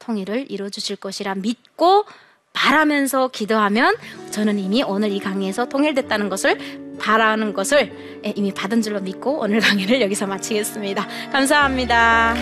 통일을 0.00 0.50
이루어 0.50 0.70
주실 0.70 0.96
것이라 0.96 1.36
믿고 1.36 2.04
바라면서 2.52 3.28
기도하면 3.28 3.94
저는 4.32 4.58
이미 4.58 4.82
오늘 4.82 5.12
이 5.12 5.20
강의에서 5.20 5.66
통일됐다는 5.66 6.28
것을 6.28 6.96
바라는 6.98 7.52
것을 7.52 8.20
예, 8.26 8.32
이미 8.34 8.52
받은 8.52 8.82
줄로 8.82 9.00
믿고 9.00 9.38
오늘 9.38 9.60
강의를 9.60 10.00
여기서 10.00 10.26
마치겠습니다. 10.26 11.06
감사합니다. 11.30 12.34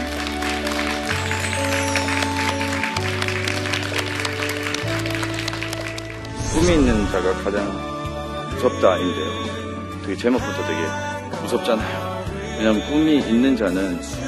꿈이 6.55 6.73
있는 6.73 7.07
자가 7.11 7.35
가장 7.45 8.51
무섭다인데요. 8.55 10.01
되게 10.07 10.17
제목부터 10.17 10.67
되게 10.67 11.43
무섭잖아요. 11.43 12.25
왜냐하면 12.57 12.87
꿈이 12.91 13.19
있는 13.19 13.55
자는 13.55 14.26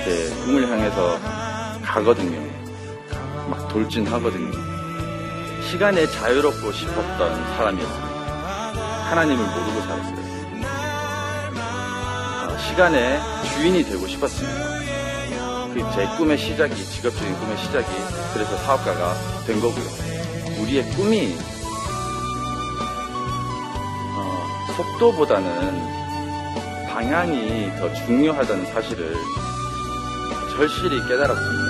이렇게 0.00 0.28
꿈을 0.44 0.68
향해서 0.68 1.18
가거든요. 1.84 2.40
막 3.48 3.68
돌진하거든요. 3.68 4.50
시간에 5.70 6.06
자유롭고 6.06 6.72
싶었던 6.72 7.56
사람이었습니다. 7.56 8.08
하나님을 9.10 9.44
모르고 9.44 9.80
살았어요. 9.82 10.20
아, 10.64 12.56
시간의 12.68 13.20
주인이 13.54 13.84
되고 13.84 14.06
싶었습니다. 14.06 14.70
그제 15.74 16.06
꿈의 16.16 16.38
시작이, 16.38 16.74
직업적인 16.74 17.38
꿈의 17.38 17.58
시작이 17.58 17.86
그래서 18.32 18.56
사업가가 18.58 19.14
된 19.46 19.60
거고요. 19.60 19.84
우리의 20.62 20.88
꿈이 20.92 21.36
어, 24.16 24.48
속도보다는 24.76 26.00
방향이 26.88 27.70
더 27.78 27.92
중요하다는 27.92 28.66
사실을 28.72 29.14
절실히 30.60 31.00
깨달았습니다. 31.06 31.69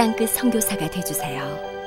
땅끝 0.00 0.30
성교사가 0.30 0.88
되주세요 0.88 1.79